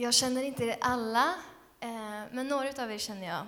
Jag 0.00 0.14
känner 0.14 0.42
inte 0.42 0.64
er 0.64 0.76
alla, 0.80 1.34
eh, 1.80 2.22
men 2.30 2.48
några 2.48 2.82
av 2.82 2.92
er 2.92 2.98
känner 2.98 3.26
jag. 3.26 3.46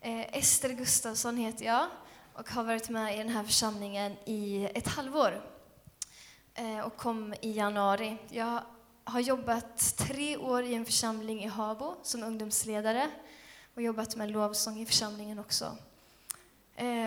Eh, 0.00 0.36
Ester 0.38 0.68
Gustafsson 0.68 1.36
heter 1.36 1.64
jag 1.64 1.86
och 2.34 2.50
har 2.50 2.64
varit 2.64 2.88
med 2.88 3.14
i 3.14 3.18
den 3.18 3.28
här 3.28 3.44
församlingen 3.44 4.16
i 4.24 4.68
ett 4.74 4.88
halvår 4.88 5.42
eh, 6.54 6.78
och 6.80 6.96
kom 6.96 7.34
i 7.40 7.52
januari. 7.52 8.16
Jag 8.28 8.60
har 9.04 9.20
jobbat 9.20 9.96
tre 9.96 10.36
år 10.36 10.62
i 10.62 10.74
en 10.74 10.84
församling 10.84 11.44
i 11.44 11.46
Habo 11.46 11.94
som 12.02 12.22
ungdomsledare 12.22 13.10
och 13.74 13.82
jobbat 13.82 14.16
med 14.16 14.30
lovsång 14.30 14.80
i 14.80 14.86
församlingen 14.86 15.38
också. 15.38 15.76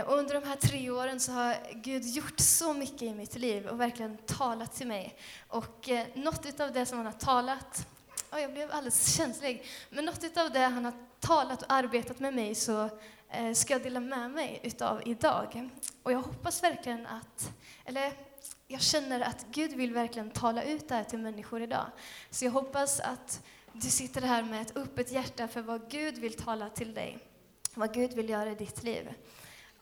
Och 0.06 0.18
under 0.18 0.34
de 0.42 0.48
här 0.48 0.56
tre 0.56 0.90
åren 0.90 1.20
så 1.20 1.32
har 1.32 1.56
Gud 1.74 2.06
gjort 2.06 2.40
så 2.40 2.74
mycket 2.74 3.02
i 3.02 3.14
mitt 3.14 3.36
liv 3.36 3.68
och 3.68 3.80
verkligen 3.80 4.18
talat 4.18 4.76
till 4.76 4.88
mig. 4.88 5.18
Och 5.48 5.90
något 6.14 6.60
av 6.60 6.72
det 6.72 6.86
som 6.86 6.98
han 6.98 7.06
har 7.06 7.14
talat 7.14 7.88
oh, 8.34 8.42
jag 8.42 8.54
blev 8.54 8.72
alldeles 8.72 9.16
känslig. 9.16 9.64
Men 9.90 10.06
något 10.06 10.38
av 10.38 10.52
det 10.52 10.60
han 10.60 10.86
har 10.86 10.94
talat 11.20 11.62
och 11.62 11.72
arbetat 11.72 12.20
med 12.20 12.34
mig 12.34 12.56
så 12.56 12.90
eh, 13.30 13.54
ska 13.54 13.74
jag 13.74 13.84
dela 13.84 14.00
med 14.00 14.32
mig 14.32 14.60
utav 14.64 15.02
idag. 15.06 15.70
Och 16.04 16.12
jag 16.12 16.22
hoppas 16.22 16.64
verkligen 16.64 17.08
att, 17.08 17.52
eller 17.86 18.14
jag 18.68 18.82
känner 18.82 19.22
att 19.22 19.46
Gud 19.52 19.74
vill 19.74 19.94
verkligen 19.94 20.32
tala 20.32 20.64
ut 20.64 20.90
det 20.90 20.96
här 20.96 21.04
till 21.04 21.20
människor 21.20 21.62
idag. 21.62 21.86
Så 22.30 22.46
jag 22.46 22.52
hoppas 22.52 23.00
att 23.00 23.42
du 23.74 23.90
sitter 23.90 24.22
här 24.22 24.44
med 24.44 24.62
ett 24.62 24.78
öppet 24.78 25.12
hjärta 25.12 25.48
för 25.48 25.62
vad 25.62 25.90
Gud 25.90 26.18
vill 26.18 26.34
tala 26.34 26.70
till 26.70 26.94
dig, 26.94 27.20
vad 27.74 27.94
Gud 27.94 28.14
vill 28.14 28.30
göra 28.30 28.52
i 28.52 28.56
ditt 28.56 28.84
liv. 28.84 29.14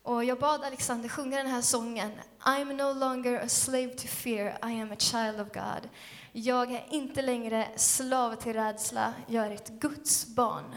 Och 0.03 0.23
jag 0.23 0.39
bad 0.39 0.63
Alexander 0.63 1.09
sjunga 1.09 1.37
den 1.37 1.47
här 1.47 1.61
sången, 1.61 2.11
I'm 2.39 2.73
no 2.73 2.99
longer 2.99 3.45
a 3.45 3.49
slave 3.49 3.89
to 3.89 4.07
fear, 4.07 4.47
I 4.47 4.81
am 4.81 4.91
a 4.91 4.95
child 4.99 5.41
of 5.41 5.47
God. 5.53 5.89
Jag 6.31 6.71
är 6.71 6.85
inte 6.89 7.21
längre 7.21 7.67
slav 7.75 8.35
till 8.35 8.53
rädsla, 8.53 9.13
jag 9.27 9.45
är 9.45 9.51
ett 9.51 9.69
Guds 9.69 10.27
barn. 10.27 10.75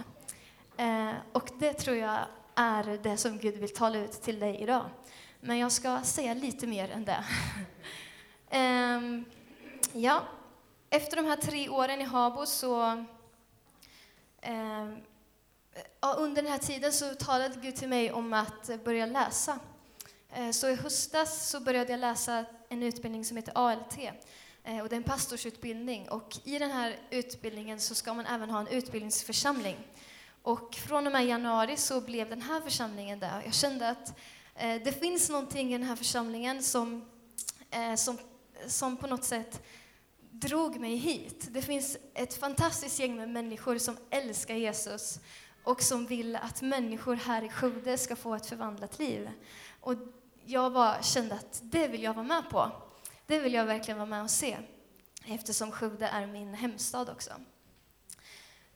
Eh, 0.77 1.13
och 1.33 1.51
det 1.59 1.73
tror 1.73 1.97
jag 1.97 2.19
är 2.55 2.99
det 3.03 3.17
som 3.17 3.39
Gud 3.39 3.57
vill 3.57 3.75
tala 3.75 3.99
ut 3.99 4.13
till 4.13 4.39
dig 4.39 4.63
idag. 4.63 4.85
Men 5.41 5.59
jag 5.59 5.73
ska 5.73 6.03
säga 6.03 6.35
lite 6.35 6.67
mer 6.67 6.91
än 6.91 7.05
det. 7.05 7.25
eh, 8.51 9.01
ja, 9.93 10.23
efter 10.91 11.17
de 11.17 11.27
här 11.27 11.37
tre 11.37 11.69
åren 11.69 12.01
i 12.01 12.05
Habo 12.05 12.47
så 12.47 13.05
eh, 14.41 14.89
Ja, 16.01 16.15
under 16.19 16.43
den 16.43 16.53
här 16.53 16.59
tiden 16.59 16.93
så 16.93 17.15
talade 17.15 17.55
Gud 17.63 17.77
till 17.77 17.89
mig 17.89 18.13
om 18.13 18.33
att 18.33 18.85
börja 18.85 19.07
läsa. 19.07 19.59
Eh, 20.31 20.51
så 20.51 20.69
i 20.69 20.75
höstas 20.75 21.51
så 21.51 21.61
började 21.61 21.91
jag 21.91 22.01
läsa 22.01 22.45
en 22.69 22.83
utbildning 22.83 23.25
som 23.25 23.37
heter 23.37 23.53
ALT. 23.55 23.99
Eh, 24.65 24.81
och 24.81 24.89
det 24.89 24.95
är 24.95 24.97
en 24.97 25.03
pastorsutbildning. 25.03 26.09
Och 26.09 26.37
I 26.45 26.59
den 26.59 26.71
här 26.71 26.97
utbildningen 27.11 27.81
så 27.81 27.95
ska 27.95 28.15
man 28.15 28.27
även 28.27 28.51
ha 28.51 28.61
en 28.61 28.67
utbildningsförsamling. 28.67 29.77
Och 30.43 30.75
från 30.75 31.07
och 31.07 31.13
med 31.13 31.27
januari 31.27 31.77
så 31.77 32.01
blev 32.01 32.29
den 32.29 32.43
här 32.43 32.61
församlingen 32.61 33.19
där. 33.19 33.43
Jag 33.45 33.55
kände 33.55 33.89
att 33.89 34.19
eh, 34.55 34.83
det 34.85 35.01
finns 35.01 35.31
någonting 35.31 35.75
i 35.75 35.79
den 35.79 35.87
här 35.87 35.97
församlingen 35.97 36.63
som, 36.63 37.05
eh, 37.71 37.95
som, 37.95 38.19
som 38.67 38.97
på 38.97 39.07
något 39.07 39.25
sätt 39.25 39.63
drog 40.31 40.81
mig 40.81 40.97
hit. 40.97 41.49
Det 41.51 41.63
finns 41.63 41.97
ett 42.15 42.35
fantastiskt 42.35 42.99
gäng 42.99 43.17
med 43.17 43.29
människor 43.29 43.79
som 43.79 43.97
älskar 44.11 44.55
Jesus 44.55 45.21
och 45.65 45.83
som 45.83 46.07
vill 46.07 46.37
att 46.37 46.63
människor 46.63 47.15
här 47.15 47.43
i 47.43 47.49
Skövde 47.49 47.99
ska 47.99 48.17
få 48.17 48.35
ett 48.35 48.47
förvandlat 48.47 48.99
liv. 48.99 49.31
Och 49.81 49.95
jag 50.45 50.73
bara 50.73 51.03
kände 51.03 51.35
att 51.35 51.61
det 51.63 51.89
vill 51.89 52.03
jag 52.03 52.15
vara 52.15 52.27
med 52.27 52.51
på. 52.51 52.73
Det 53.27 53.39
vill 53.39 53.55
jag 53.55 53.65
verkligen 53.65 53.99
vara 53.99 54.09
med 54.09 54.23
och 54.23 54.31
se, 54.31 54.57
eftersom 55.27 55.73
Skövde 55.73 56.07
är 56.07 56.27
min 56.27 56.55
hemstad 56.55 57.11
också. 57.11 57.33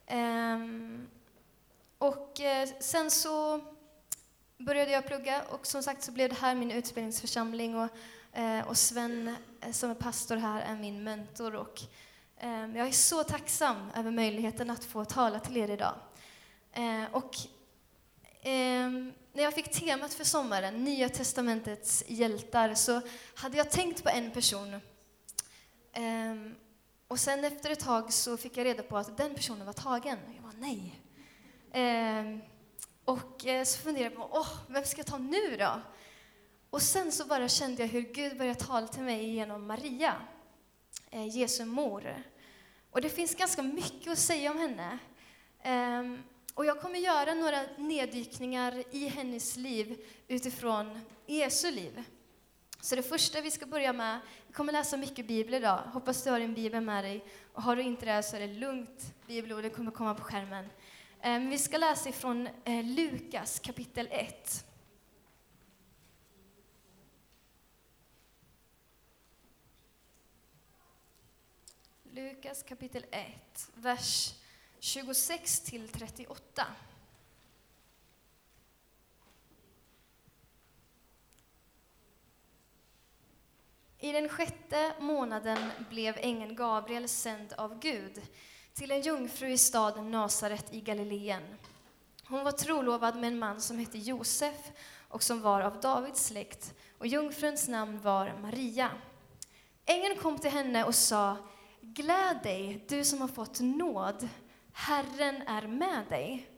Ehm, 0.07 1.07
och 1.97 2.39
eh, 2.39 2.69
sen 2.79 3.11
så 3.11 3.61
började 4.57 4.91
jag 4.91 5.07
plugga 5.07 5.41
och 5.41 5.67
som 5.67 5.83
sagt 5.83 6.03
så 6.03 6.11
blev 6.11 6.29
det 6.29 6.35
här 6.35 6.55
min 6.55 6.71
utbildningsförsamling 6.71 7.75
och, 7.75 7.89
eh, 8.33 8.67
och 8.67 8.77
Sven 8.77 9.35
eh, 9.61 9.71
som 9.71 9.89
är 9.89 9.95
pastor 9.95 10.35
här 10.35 10.61
är 10.61 10.75
min 10.75 11.03
mentor 11.03 11.55
och 11.55 11.81
ehm, 12.37 12.75
jag 12.75 12.87
är 12.87 12.91
så 12.91 13.23
tacksam 13.23 13.91
över 13.95 14.11
möjligheten 14.11 14.69
att 14.69 14.83
få 14.83 15.05
tala 15.05 15.39
till 15.39 15.57
er 15.57 15.69
idag. 15.69 15.95
Eh, 16.71 17.03
och 17.11 17.35
ehm, 18.41 19.13
när 19.39 19.43
jag 19.43 19.53
fick 19.53 19.71
temat 19.71 20.13
för 20.13 20.23
sommaren, 20.23 20.83
Nya 20.83 21.09
testamentets 21.09 22.03
hjältar, 22.07 22.73
så 22.73 23.01
hade 23.35 23.57
jag 23.57 23.71
tänkt 23.71 24.03
på 24.03 24.09
en 24.09 24.31
person. 24.31 24.73
Eh, 25.93 26.35
och 27.07 27.19
sen 27.19 27.45
efter 27.45 27.69
ett 27.69 27.79
tag 27.79 28.13
så 28.13 28.37
fick 28.37 28.57
jag 28.57 28.65
reda 28.65 28.83
på 28.83 28.97
att 28.97 29.17
den 29.17 29.35
personen 29.35 29.65
var 29.65 29.73
tagen. 29.73 30.17
Jag 30.35 30.43
var 30.43 30.53
nej. 30.59 31.01
Ehm, 31.71 32.41
och 33.05 33.45
eh, 33.45 33.63
så 33.63 33.79
funderade 33.79 34.15
jag 34.15 34.29
på, 34.29 34.37
åh, 34.37 34.49
vem 34.67 34.83
ska 34.83 34.99
jag 34.99 35.07
ta 35.07 35.17
nu 35.17 35.57
då? 35.57 35.81
Och 36.69 36.81
sen 36.81 37.11
så 37.11 37.25
bara 37.25 37.47
kände 37.47 37.81
jag 37.81 37.89
hur 37.89 38.01
Gud 38.01 38.37
började 38.37 38.59
tala 38.59 38.87
till 38.87 39.03
mig 39.03 39.29
genom 39.29 39.67
Maria, 39.67 40.15
eh, 41.09 41.37
Jesu 41.37 41.65
mor. 41.65 42.23
Och 42.91 43.01
det 43.01 43.09
finns 43.09 43.35
ganska 43.35 43.61
mycket 43.61 44.11
att 44.11 44.19
säga 44.19 44.51
om 44.51 44.57
henne. 44.57 44.99
Um, 45.99 46.23
och 46.59 46.65
jag 46.65 46.81
kommer 46.81 46.99
göra 46.99 47.33
några 47.33 47.61
neddykningar 47.77 48.83
i 48.91 49.07
hennes 49.07 49.57
liv 49.57 50.05
utifrån 50.27 50.99
Jesu 51.25 51.71
liv. 51.71 52.03
Så 52.81 52.95
det 52.95 53.03
första 53.03 53.41
vi 53.41 53.51
ska 53.51 53.65
börja 53.65 53.93
med, 53.93 54.19
vi 54.47 54.53
kommer 54.53 54.73
läsa 54.73 54.97
mycket 54.97 55.27
bibel 55.27 55.53
idag. 55.53 55.77
Hoppas 55.77 56.23
du 56.23 56.29
har 56.29 56.39
din 56.39 56.53
bibel 56.53 56.81
med 56.81 57.03
dig. 57.03 57.25
Och 57.53 57.63
har 57.63 57.75
du 57.75 57.81
inte 57.81 58.05
det 58.05 58.23
så 58.23 58.35
är 58.35 58.39
det 58.39 58.53
lugnt. 58.53 59.13
Bibelordet 59.27 59.75
kommer 59.75 59.91
komma 59.91 60.15
på 60.15 60.23
skärmen. 60.23 60.69
Ehm, 61.21 61.49
vi 61.49 61.57
ska 61.57 61.77
läsa 61.77 62.09
ifrån 62.09 62.47
eh, 62.65 62.85
Lukas 62.85 63.59
kapitel 63.59 64.07
1. 64.11 64.65
Lukas 72.03 72.63
kapitel 72.63 73.05
1, 73.11 73.69
vers 73.73 74.33
26 74.79 75.59
till 75.59 75.87
38. 75.87 76.65
I 84.01 84.11
den 84.11 84.29
sjätte 84.29 84.93
månaden 84.99 85.71
blev 85.89 86.17
ängeln 86.17 86.55
Gabriel 86.55 87.07
sänd 87.07 87.53
av 87.53 87.79
Gud 87.79 88.21
till 88.73 88.91
en 88.91 89.01
jungfru 89.01 89.51
i 89.51 89.57
staden 89.57 90.11
Nasaret 90.11 90.73
i 90.73 90.81
Galileen. 90.81 91.43
Hon 92.23 92.43
var 92.43 92.51
trolovad 92.51 93.15
med 93.15 93.27
en 93.27 93.39
man 93.39 93.61
som 93.61 93.79
hette 93.79 93.97
Josef 93.97 94.71
och 95.09 95.23
som 95.23 95.41
var 95.41 95.61
av 95.61 95.79
Davids 95.79 96.25
släkt, 96.25 96.73
och 96.97 97.07
jungfruns 97.07 97.67
namn 97.67 98.01
var 98.01 98.33
Maria. 98.41 98.91
Ängeln 99.85 100.15
kom 100.19 100.39
till 100.39 100.51
henne 100.51 100.83
och 100.83 100.95
sa, 100.95 101.37
Gläd 101.81 102.39
dig, 102.43 102.85
du 102.87 103.05
som 103.05 103.21
har 103.21 103.27
fått 103.27 103.59
nåd, 103.59 104.29
Herren 104.79 105.41
är 105.41 105.67
med 105.67 106.05
dig. 106.09 106.49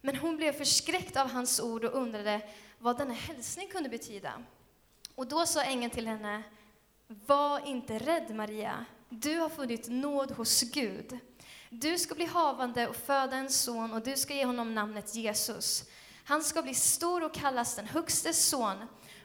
Men 0.00 0.16
hon 0.16 0.36
blev 0.36 0.52
förskräckt 0.52 1.16
av 1.16 1.30
hans 1.30 1.60
ord 1.60 1.84
och 1.84 2.00
undrade 2.00 2.40
vad 2.78 2.98
denna 2.98 3.14
hälsning 3.14 3.68
kunde 3.68 3.88
betyda. 3.88 4.32
Och 5.14 5.26
då 5.26 5.46
sa 5.46 5.62
ängeln 5.62 5.90
till 5.90 6.06
henne, 6.06 6.42
var 7.06 7.66
inte 7.66 7.98
rädd 7.98 8.34
Maria, 8.34 8.84
du 9.08 9.38
har 9.38 9.48
funnit 9.48 9.88
nåd 9.88 10.30
hos 10.30 10.62
Gud. 10.62 11.18
Du 11.70 11.98
ska 11.98 12.14
bli 12.14 12.26
havande 12.26 12.88
och 12.88 12.96
föda 12.96 13.36
en 13.36 13.50
son 13.50 13.92
och 13.92 14.02
du 14.02 14.16
ska 14.16 14.34
ge 14.34 14.44
honom 14.44 14.74
namnet 14.74 15.14
Jesus. 15.14 15.84
Han 16.24 16.42
ska 16.42 16.62
bli 16.62 16.74
stor 16.74 17.24
och 17.24 17.34
kallas 17.34 17.76
den 17.76 17.86
högstes 17.86 18.48
son 18.48 18.76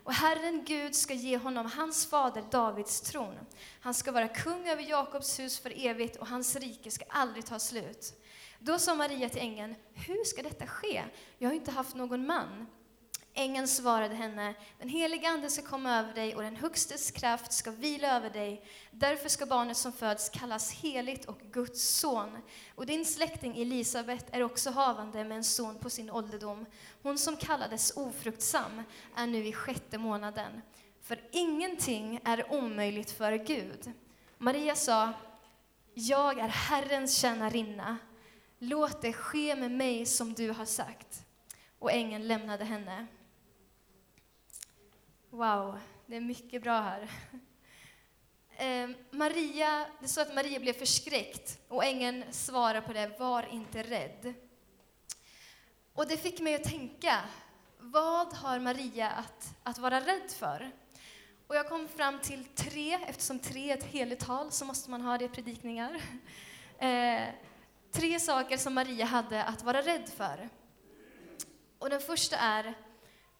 och 0.09 0.15
Herren 0.15 0.63
Gud 0.65 0.95
ska 0.95 1.13
ge 1.13 1.37
honom 1.37 1.65
hans 1.65 2.05
fader 2.05 2.43
Davids 2.51 3.01
tron. 3.01 3.35
Han 3.81 3.93
ska 3.93 4.11
vara 4.11 4.27
kung 4.27 4.67
över 4.67 4.83
Jakobs 4.83 5.39
hus 5.39 5.59
för 5.59 5.85
evigt 5.85 6.15
och 6.15 6.27
hans 6.27 6.55
rike 6.55 6.91
ska 6.91 7.05
aldrig 7.09 7.45
ta 7.45 7.59
slut. 7.59 8.13
Då 8.59 8.79
sa 8.79 8.95
Maria 8.95 9.29
till 9.29 9.41
ängeln, 9.41 9.75
hur 9.93 10.23
ska 10.23 10.41
detta 10.41 10.67
ske? 10.67 11.03
Jag 11.37 11.49
har 11.49 11.55
inte 11.55 11.71
haft 11.71 11.95
någon 11.95 12.25
man. 12.25 12.67
Ängeln 13.39 13.67
svarade 13.67 14.15
henne, 14.15 14.53
den 14.79 14.89
heliga 14.89 15.29
Ande 15.29 15.49
ska 15.49 15.61
komma 15.61 15.99
över 15.99 16.13
dig 16.13 16.35
och 16.35 16.41
den 16.41 16.55
Högstes 16.55 17.11
kraft 17.11 17.53
ska 17.53 17.71
vila 17.71 18.15
över 18.15 18.29
dig. 18.29 18.65
Därför 18.91 19.29
ska 19.29 19.45
barnet 19.45 19.77
som 19.77 19.91
föds 19.91 20.29
kallas 20.29 20.71
heligt 20.71 21.25
och 21.25 21.39
Guds 21.51 21.99
son. 21.99 22.37
Och 22.75 22.85
din 22.85 23.05
släkting 23.05 23.61
Elisabet 23.61 24.25
är 24.31 24.43
också 24.43 24.71
havande 24.71 25.23
med 25.23 25.37
en 25.37 25.43
son 25.43 25.75
på 25.79 25.89
sin 25.89 26.09
ålderdom. 26.09 26.65
Hon 27.03 27.17
som 27.17 27.37
kallades 27.37 27.91
ofruktsam 27.97 28.83
är 29.15 29.27
nu 29.27 29.47
i 29.47 29.53
sjätte 29.53 29.97
månaden. 29.97 30.61
För 31.01 31.19
ingenting 31.31 32.19
är 32.23 32.53
omöjligt 32.53 33.11
för 33.11 33.33
Gud. 33.33 33.91
Maria 34.37 34.75
sa, 34.75 35.13
jag 35.93 36.39
är 36.39 36.47
Herrens 36.47 37.17
tjänarinna. 37.17 37.97
Låt 38.57 39.01
det 39.01 39.13
ske 39.13 39.55
med 39.55 39.71
mig 39.71 40.05
som 40.05 40.33
du 40.33 40.51
har 40.51 40.65
sagt. 40.65 41.25
Och 41.79 41.91
ängeln 41.91 42.27
lämnade 42.27 42.65
henne. 42.65 43.07
Wow, 45.31 45.79
det 46.05 46.15
är 46.15 46.21
mycket 46.21 46.63
bra 46.63 46.79
här. 46.79 47.09
eh, 48.57 48.95
Maria, 49.11 49.85
det 50.01 50.07
står 50.07 50.21
att 50.21 50.35
Maria 50.35 50.59
blev 50.59 50.73
förskräckt 50.73 51.59
och 51.67 51.85
ängeln 51.85 52.23
svarar 52.31 52.81
på 52.81 52.93
det, 52.93 53.19
var 53.19 53.45
inte 53.51 53.83
rädd. 53.83 54.33
Och 55.93 56.07
det 56.07 56.17
fick 56.17 56.39
mig 56.39 56.55
att 56.55 56.63
tänka, 56.63 57.19
vad 57.79 58.33
har 58.33 58.59
Maria 58.59 59.09
att, 59.09 59.55
att 59.63 59.77
vara 59.77 59.99
rädd 59.99 60.31
för? 60.31 60.71
Och 61.47 61.55
jag 61.55 61.69
kom 61.69 61.87
fram 61.87 62.19
till 62.19 62.45
tre, 62.45 62.93
eftersom 62.93 63.39
tre 63.39 63.71
är 63.71 63.77
ett 63.77 63.83
heligt 63.83 64.25
tal 64.25 64.51
så 64.51 64.65
måste 64.65 64.91
man 64.91 65.01
ha 65.01 65.17
det 65.17 65.25
i 65.25 65.29
predikningar. 65.29 66.01
Eh, 66.81 67.27
tre 67.91 68.19
saker 68.19 68.57
som 68.57 68.73
Maria 68.73 69.05
hade 69.05 69.43
att 69.43 69.63
vara 69.63 69.81
rädd 69.81 70.09
för. 70.09 70.49
Och 71.79 71.89
den 71.89 72.01
första 72.01 72.37
är 72.37 72.75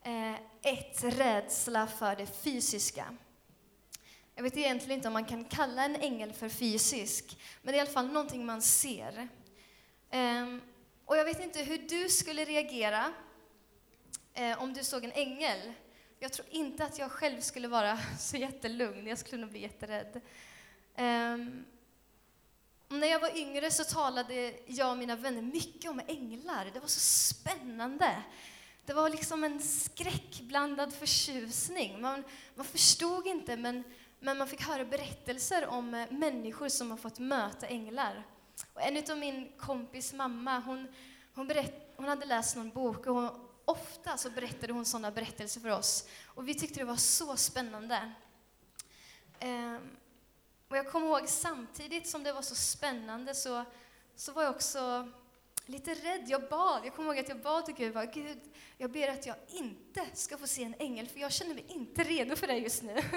Eh, 0.10 0.36
ett, 0.62 1.04
rädsla 1.04 1.88
för 1.88 2.16
det 2.16 2.26
fysiska. 2.26 3.16
Jag 4.36 4.44
vet 4.44 4.58
egentligen 4.58 4.98
inte 4.98 5.08
om 5.08 5.14
man 5.14 5.26
kan 5.26 5.46
kalla 5.46 5.86
en 5.86 5.96
ängel 5.96 6.34
för 6.34 6.50
fysisk, 6.50 7.40
men 7.62 7.72
det 7.72 7.76
är 7.76 7.78
i 7.78 7.82
alla 7.82 7.92
fall 7.92 8.08
någonting 8.08 8.46
man 8.46 8.62
ser. 8.62 9.28
Ehm, 10.10 10.62
och 11.06 11.18
jag 11.18 11.26
vet 11.26 11.44
inte 11.44 11.64
hur 11.64 11.78
du 11.78 12.10
skulle 12.10 12.46
reagera 12.46 13.14
eh, 14.34 14.62
om 14.62 14.74
du 14.74 14.84
såg 14.84 15.04
en 15.04 15.12
ängel. 15.12 15.74
Jag 16.20 16.34
tror 16.34 16.48
inte 16.50 16.86
att 16.86 17.00
jag 17.00 17.12
själv 17.12 17.42
skulle 17.42 17.68
vara 17.68 18.00
så 18.20 18.38
jättelugn, 18.38 19.08
jag 19.08 19.18
skulle 19.18 19.42
nog 19.42 19.50
bli 19.50 19.62
jätterädd. 19.62 20.22
Ehm, 20.96 21.66
när 22.88 23.08
jag 23.08 23.20
var 23.20 23.38
yngre 23.38 23.72
så 23.72 23.84
talade 23.84 24.54
jag 24.68 24.92
och 24.92 24.98
mina 24.98 25.16
vänner 25.16 25.42
mycket 25.42 25.92
om 25.92 26.02
änglar. 26.08 26.72
Det 26.74 26.80
var 26.80 26.88
så 26.88 27.00
spännande. 27.34 28.24
Det 28.90 28.96
var 28.96 29.10
liksom 29.10 29.44
en 29.44 29.60
skräckblandad 29.60 30.94
förtjusning. 30.94 32.02
Man, 32.02 32.24
man 32.56 32.66
förstod 32.66 33.28
inte, 33.28 33.58
men, 33.58 33.84
men 34.20 34.38
man 34.38 34.48
fick 34.48 34.62
höra 34.62 34.86
berättelser 34.86 35.68
om 35.68 35.94
eh, 35.94 36.12
människor 36.12 36.70
som 36.70 36.92
har 36.92 36.98
fått 36.98 37.20
möta 37.20 37.68
änglar. 37.68 38.24
Och 38.74 38.82
en 38.82 39.12
av 39.12 39.18
min 39.18 39.52
kompis 39.58 40.14
mamma, 40.14 40.60
hon, 40.60 40.88
hon, 41.34 41.48
berätt, 41.48 41.94
hon 41.96 42.06
hade 42.06 42.26
läst 42.26 42.56
någon 42.56 42.70
bok 42.70 43.08
och 43.08 43.16
hon, 43.16 43.30
ofta 43.66 44.18
så 44.18 44.30
berättade 44.30 44.74
hon 44.74 44.86
sådana 44.86 45.12
berättelser 45.12 45.62
för 45.62 45.70
oss. 45.70 46.08
Och 46.26 46.48
vi 46.48 46.54
tyckte 46.54 46.80
det 46.80 46.86
var 46.86 46.96
så 46.96 47.38
spännande. 47.38 48.12
Ehm, 49.40 49.90
och 50.70 50.78
jag 50.78 50.92
kommer 50.92 51.08
ihåg 51.08 51.30
samtidigt 51.30 52.08
som 52.08 52.24
det 52.24 52.34
var 52.34 52.42
så 52.42 52.56
spännande 52.56 53.36
så, 53.36 53.66
så 54.16 54.32
var 54.32 54.44
jag 54.44 54.56
också 54.56 55.12
lite 55.70 55.94
rädd. 55.94 56.24
Jag 56.28 56.50
bad. 56.50 56.86
Jag 56.86 56.96
kommer 56.96 57.10
ihåg 57.10 57.20
att 57.20 57.30
jag 57.30 57.42
bad 57.42 57.66
till 57.66 57.76
Gud, 57.76 57.94
bara, 57.94 58.06
Gud, 58.06 58.40
jag 58.78 58.92
ber 58.92 59.08
att 59.08 59.26
jag 59.26 59.36
inte 59.48 60.06
ska 60.14 60.38
få 60.38 60.48
se 60.48 60.64
en 60.64 60.76
ängel, 60.80 61.08
för 61.08 61.20
jag 61.20 61.32
känner 61.32 61.54
mig 61.54 61.66
inte 61.68 62.04
redo 62.04 62.36
för 62.36 62.48
det 62.48 62.58
just 62.58 62.84
nu. 62.84 62.98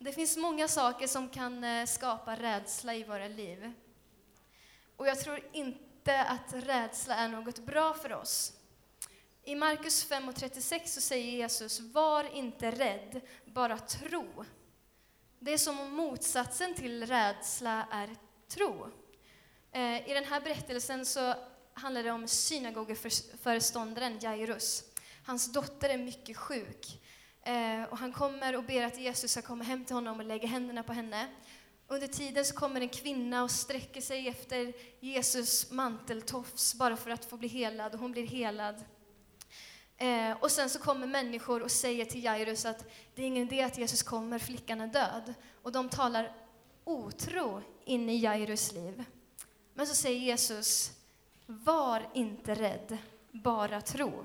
Det 0.00 0.12
finns 0.12 0.36
många 0.36 0.68
saker 0.68 1.06
som 1.06 1.28
kan 1.28 1.64
eh, 1.64 1.86
skapa 1.86 2.36
rädsla 2.36 2.94
i 2.94 3.04
våra 3.04 3.28
liv. 3.28 3.72
Och 4.96 5.06
jag 5.06 5.20
tror 5.20 5.40
inte 5.52 6.20
att 6.20 6.52
rädsla 6.52 7.14
är 7.14 7.28
något 7.28 7.58
bra 7.58 7.94
för 7.94 8.12
oss. 8.12 8.52
I 9.44 9.54
Markus 9.54 10.10
5.36 10.10 10.86
så 10.86 11.00
säger 11.00 11.32
Jesus, 11.32 11.80
var 11.80 12.36
inte 12.36 12.70
rädd, 12.70 13.20
bara 13.44 13.78
tro. 13.78 14.44
Det 15.38 15.52
är 15.52 15.58
som 15.58 15.80
om 15.80 15.92
motsatsen 15.92 16.74
till 16.74 17.06
rädsla 17.06 17.86
är 17.90 18.16
tro. 18.48 18.90
Eh, 19.72 20.10
I 20.10 20.14
den 20.14 20.24
här 20.24 20.40
berättelsen 20.40 21.06
så 21.06 21.34
handlar 21.74 22.02
det 22.02 22.10
om 22.10 22.28
synagogeföreståndaren 22.28 24.18
Jairus. 24.18 24.84
Hans 25.24 25.52
dotter 25.52 25.88
är 25.88 25.98
mycket 25.98 26.36
sjuk. 26.36 27.00
Eh, 27.42 27.82
och 27.82 27.98
han 27.98 28.12
kommer 28.12 28.56
och 28.56 28.64
ber 28.64 28.82
att 28.82 28.98
Jesus 28.98 29.30
ska 29.30 29.42
komma 29.42 29.64
hem 29.64 29.84
till 29.84 29.94
honom 29.94 30.20
och 30.20 30.26
lägga 30.26 30.48
händerna 30.48 30.82
på 30.82 30.92
henne. 30.92 31.28
Under 31.86 32.06
tiden 32.06 32.44
så 32.44 32.54
kommer 32.54 32.80
en 32.80 32.88
kvinna 32.88 33.42
och 33.42 33.50
sträcker 33.50 34.00
sig 34.00 34.28
efter 34.28 34.72
Jesus 35.00 35.70
manteltofs 35.70 36.74
bara 36.74 36.96
för 36.96 37.10
att 37.10 37.24
få 37.24 37.36
bli 37.36 37.48
helad, 37.48 37.94
och 37.94 38.00
hon 38.00 38.12
blir 38.12 38.26
helad. 38.26 38.84
Eh, 39.96 40.32
och 40.40 40.50
sen 40.50 40.70
så 40.70 40.78
kommer 40.78 41.06
människor 41.06 41.62
och 41.62 41.70
säger 41.70 42.04
till 42.04 42.24
Jairus 42.24 42.64
att 42.64 42.84
det 43.14 43.22
är 43.22 43.26
ingen 43.26 43.46
idé 43.46 43.62
att 43.62 43.78
Jesus 43.78 44.02
kommer, 44.02 44.38
flickan 44.38 44.80
är 44.80 44.86
död. 44.86 45.34
Och 45.62 45.72
de 45.72 45.88
talar 45.88 46.32
otro 46.84 47.62
in 47.88 48.10
i 48.10 48.16
Jairus 48.16 48.72
liv. 48.72 49.04
Men 49.74 49.86
så 49.86 49.94
säger 49.94 50.20
Jesus, 50.20 50.92
var 51.46 52.10
inte 52.14 52.54
rädd, 52.54 52.98
bara 53.30 53.80
tro. 53.80 54.24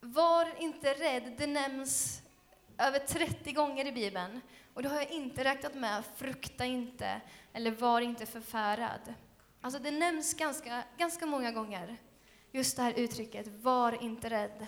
Var 0.00 0.62
inte 0.62 0.94
rädd, 0.94 1.34
det 1.38 1.46
nämns 1.46 2.22
över 2.78 2.98
30 2.98 3.52
gånger 3.52 3.86
i 3.86 3.92
Bibeln. 3.92 4.40
Och 4.74 4.82
då 4.82 4.88
har 4.88 4.96
jag 4.96 5.10
inte 5.10 5.44
räknat 5.44 5.74
med 5.74 6.04
frukta 6.16 6.64
inte 6.64 7.20
eller 7.52 7.70
var 7.70 8.00
inte 8.00 8.26
förfärad. 8.26 9.14
Alltså 9.60 9.80
det 9.80 9.90
nämns 9.90 10.34
ganska, 10.34 10.84
ganska 10.98 11.26
många 11.26 11.52
gånger, 11.52 11.96
just 12.52 12.76
det 12.76 12.82
här 12.82 12.92
uttrycket, 12.96 13.48
var 13.48 14.02
inte 14.02 14.30
rädd. 14.30 14.66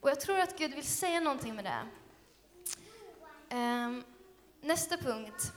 Och 0.00 0.10
jag 0.10 0.20
tror 0.20 0.40
att 0.40 0.58
Gud 0.58 0.74
vill 0.74 0.86
säga 0.86 1.20
någonting 1.20 1.54
med 1.54 1.64
det. 1.64 1.86
Um, 3.56 4.04
nästa 4.60 4.96
punkt 4.96 5.52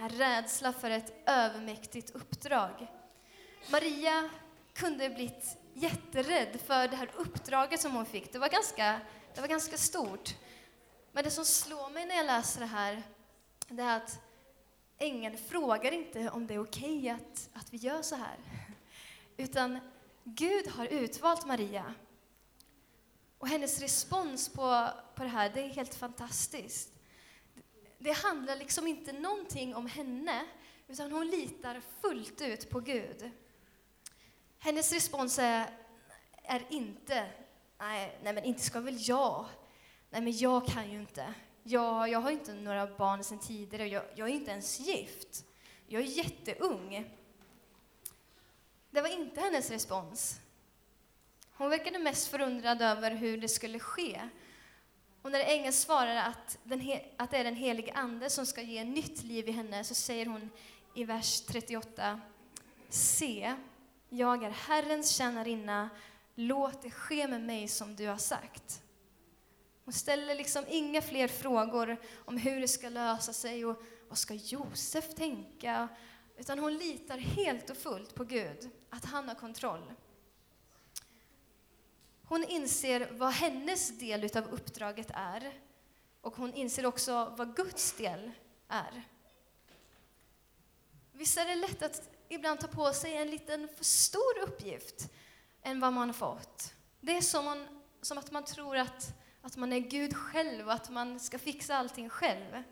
är 0.00 0.08
rädsla 0.08 0.72
för 0.72 0.90
ett 0.90 1.14
övermäktigt 1.26 2.10
uppdrag. 2.10 2.86
Maria 3.70 4.30
kunde 4.72 5.10
blivit 5.10 5.56
jätterädd 5.74 6.60
för 6.66 6.88
det 6.88 6.96
här 6.96 7.10
uppdraget 7.16 7.80
som 7.80 7.92
hon 7.92 8.06
fick. 8.06 8.32
Det 8.32 8.38
var 8.38 8.48
ganska, 8.48 9.00
det 9.34 9.40
var 9.40 9.48
ganska 9.48 9.76
stort. 9.76 10.34
Men 11.12 11.24
det 11.24 11.30
som 11.30 11.44
slår 11.44 11.90
mig 11.90 12.06
när 12.06 12.14
jag 12.14 12.26
läser 12.26 12.60
det 12.60 12.66
här, 12.66 13.02
det 13.68 13.82
är 13.82 13.96
att 13.96 14.20
ängeln 14.98 15.36
frågar 15.36 15.92
inte 15.92 16.30
om 16.30 16.46
det 16.46 16.54
är 16.54 16.62
okej 16.62 16.98
okay 16.98 17.08
att, 17.08 17.48
att 17.52 17.72
vi 17.72 17.76
gör 17.76 18.02
så 18.02 18.14
här. 18.14 18.36
Utan 19.36 19.78
Gud 20.24 20.68
har 20.68 20.86
utvalt 20.86 21.46
Maria. 21.46 21.94
Och 23.38 23.48
hennes 23.48 23.80
respons 23.80 24.48
på, 24.48 24.88
på 25.14 25.22
det 25.22 25.28
här, 25.28 25.50
det 25.54 25.60
är 25.60 25.68
helt 25.68 25.94
fantastiskt. 25.94 26.92
Det 28.02 28.12
handlar 28.12 28.56
liksom 28.56 28.86
inte 28.86 29.12
någonting 29.12 29.74
om 29.74 29.86
henne, 29.86 30.44
utan 30.88 31.12
hon 31.12 31.26
litar 31.26 31.82
fullt 32.00 32.40
ut 32.40 32.70
på 32.70 32.80
Gud. 32.80 33.30
Hennes 34.58 34.92
respons 34.92 35.38
är, 35.38 35.70
är 36.42 36.66
inte, 36.70 37.30
nej, 37.78 38.18
nej 38.22 38.32
men 38.32 38.44
inte 38.44 38.62
ska 38.62 38.80
väl 38.80 39.08
jag. 39.08 39.46
Nej 40.10 40.20
men 40.22 40.36
jag 40.36 40.66
kan 40.66 40.90
ju 40.90 41.00
inte. 41.00 41.34
Jag, 41.62 42.08
jag 42.08 42.20
har 42.20 42.30
inte 42.30 42.54
några 42.54 42.86
barn 42.86 43.24
sedan 43.24 43.38
tidigare 43.38 43.88
jag, 43.88 44.04
jag 44.14 44.28
är 44.28 44.32
inte 44.32 44.50
ens 44.50 44.80
gift. 44.80 45.44
Jag 45.86 46.02
är 46.02 46.06
jätteung. 46.06 47.16
Det 48.90 49.00
var 49.00 49.08
inte 49.08 49.40
hennes 49.40 49.70
respons. 49.70 50.40
Hon 51.52 51.70
verkade 51.70 51.98
mest 51.98 52.28
förundrad 52.28 52.82
över 52.82 53.10
hur 53.10 53.38
det 53.38 53.48
skulle 53.48 53.78
ske. 53.78 54.28
Och 55.22 55.32
när 55.32 55.40
ängeln 55.40 55.72
svarar 55.72 56.16
att, 56.16 56.58
den, 56.64 57.00
att 57.16 57.30
det 57.30 57.36
är 57.36 57.44
den 57.44 57.56
helige 57.56 57.92
Ande 57.92 58.30
som 58.30 58.46
ska 58.46 58.62
ge 58.62 58.84
nytt 58.84 59.22
liv 59.22 59.48
i 59.48 59.52
henne 59.52 59.84
så 59.84 59.94
säger 59.94 60.26
hon 60.26 60.50
i 60.94 61.04
vers 61.04 61.40
38 61.40 62.20
Se, 62.88 63.54
jag 64.08 64.44
är 64.44 64.50
Herrens 64.50 65.10
tjänarinna, 65.10 65.90
låt 66.34 66.82
det 66.82 66.90
ske 66.90 67.28
med 67.28 67.40
mig 67.40 67.68
som 67.68 67.96
du 67.96 68.06
har 68.06 68.16
sagt. 68.16 68.82
Hon 69.84 69.94
ställer 69.94 70.34
liksom 70.34 70.64
inga 70.68 71.02
fler 71.02 71.28
frågor 71.28 71.96
om 72.16 72.36
hur 72.36 72.60
det 72.60 72.68
ska 72.68 72.88
lösa 72.88 73.32
sig 73.32 73.64
och 73.64 73.82
vad 74.08 74.18
ska 74.18 74.34
Josef 74.34 75.14
tänka? 75.14 75.88
Utan 76.36 76.58
hon 76.58 76.76
litar 76.76 77.18
helt 77.18 77.70
och 77.70 77.76
fullt 77.76 78.14
på 78.14 78.24
Gud, 78.24 78.70
att 78.90 79.04
han 79.04 79.28
har 79.28 79.34
kontroll. 79.34 79.92
Hon 82.24 82.44
inser 82.44 83.08
vad 83.12 83.32
hennes 83.32 83.98
del 83.98 84.36
av 84.36 84.46
uppdraget 84.52 85.10
är 85.14 85.52
och 86.20 86.36
hon 86.36 86.54
inser 86.54 86.86
också 86.86 87.34
vad 87.38 87.56
Guds 87.56 87.92
del 87.92 88.30
är. 88.68 89.02
Visst 91.12 91.38
är 91.38 91.46
det 91.46 91.54
lätt 91.54 91.82
att 91.82 92.10
ibland 92.28 92.60
ta 92.60 92.66
på 92.66 92.92
sig 92.92 93.16
en 93.16 93.30
liten 93.30 93.68
för 93.76 93.84
stor 93.84 94.38
uppgift 94.42 95.08
än 95.62 95.80
vad 95.80 95.92
man 95.92 96.08
har 96.08 96.14
fått. 96.14 96.74
Det 97.00 97.16
är 97.16 97.20
som, 97.20 97.44
man, 97.44 97.82
som 98.02 98.18
att 98.18 98.30
man 98.30 98.44
tror 98.44 98.76
att, 98.76 99.14
att 99.42 99.56
man 99.56 99.72
är 99.72 99.78
Gud 99.78 100.16
själv 100.16 100.66
och 100.66 100.72
att 100.72 100.90
man 100.90 101.20
ska 101.20 101.38
fixa 101.38 101.76
allting 101.76 102.08
själv. 102.08 102.62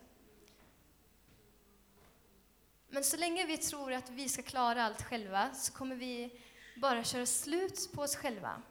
Men 2.88 3.04
så 3.04 3.16
länge 3.16 3.46
vi 3.46 3.56
tror 3.56 3.92
att 3.92 4.10
vi 4.10 4.28
ska 4.28 4.42
klara 4.42 4.84
allt 4.84 5.02
själva 5.02 5.54
så 5.54 5.72
kommer 5.72 5.96
vi 5.96 6.40
bara 6.76 7.04
köra 7.04 7.26
slut 7.26 7.92
på 7.92 8.02
oss 8.02 8.16
själva. 8.16 8.62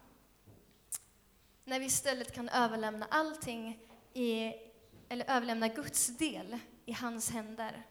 När 1.70 1.80
vi 1.80 1.86
istället 1.86 2.32
kan 2.32 2.48
överlämna 2.48 3.06
allting 3.10 3.78
i, 4.14 4.52
eller 5.08 5.30
överlämna 5.30 5.68
Guds 5.68 6.06
del 6.06 6.58
i 6.84 6.92
hans 6.92 7.30
händer. 7.30 7.86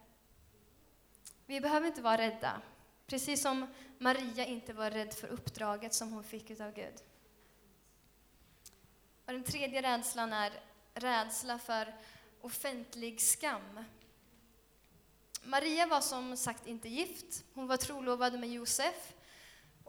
Vi 1.46 1.62
behöver 1.62 1.88
inte 1.88 2.02
vara 2.02 2.18
rädda. 2.18 2.62
Precis 3.08 3.42
som 3.42 3.68
Maria 3.98 4.46
inte 4.46 4.74
var 4.74 4.92
rädd 4.92 5.14
för 5.14 5.28
uppdraget 5.28 5.94
som 5.94 6.14
hon 6.14 6.24
fick 6.24 6.60
av 6.60 6.74
Gud. 6.74 6.94
Och 9.26 9.34
den 9.34 9.44
tredje 9.44 9.82
rädslan 9.82 10.34
är 10.34 10.52
rädsla 10.94 11.60
för 11.60 11.96
offentlig 12.42 13.22
skam. 13.22 13.86
Maria 15.44 15.86
var 15.86 16.02
som 16.02 16.38
sagt 16.38 16.68
inte 16.68 16.90
gift. 16.90 17.44
Hon 17.54 17.68
var 17.68 17.78
trolovad 17.78 18.40
med 18.40 18.50
Josef. 18.50 19.14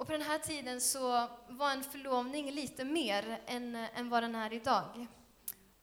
Och 0.00 0.06
på 0.06 0.12
den 0.12 0.22
här 0.22 0.38
tiden 0.38 0.80
så 0.80 1.28
var 1.48 1.70
en 1.70 1.84
förlovning 1.84 2.50
lite 2.50 2.84
mer 2.84 3.40
än, 3.46 3.76
än 3.76 4.08
vad 4.08 4.22
den 4.22 4.34
är 4.34 4.52
idag. 4.52 5.06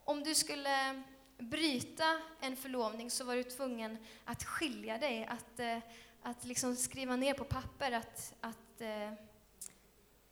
Om 0.04 0.24
du 0.24 0.36
skulle 0.36 1.04
bryta 1.38 2.20
en 2.40 2.56
förlovning 2.56 3.12
så 3.12 3.24
var 3.24 3.36
du 3.36 3.44
tvungen 3.44 3.98
att 4.26 4.44
skilja 4.44 4.98
dig, 4.98 5.26
att, 5.26 5.60
eh, 5.60 5.78
att 6.22 6.46
liksom 6.46 6.76
skriva 6.76 7.16
ner 7.16 7.34
på 7.34 7.44
papper 7.44 7.92
att, 7.92 8.34
att, 8.42 8.82
eh, 8.82 9.14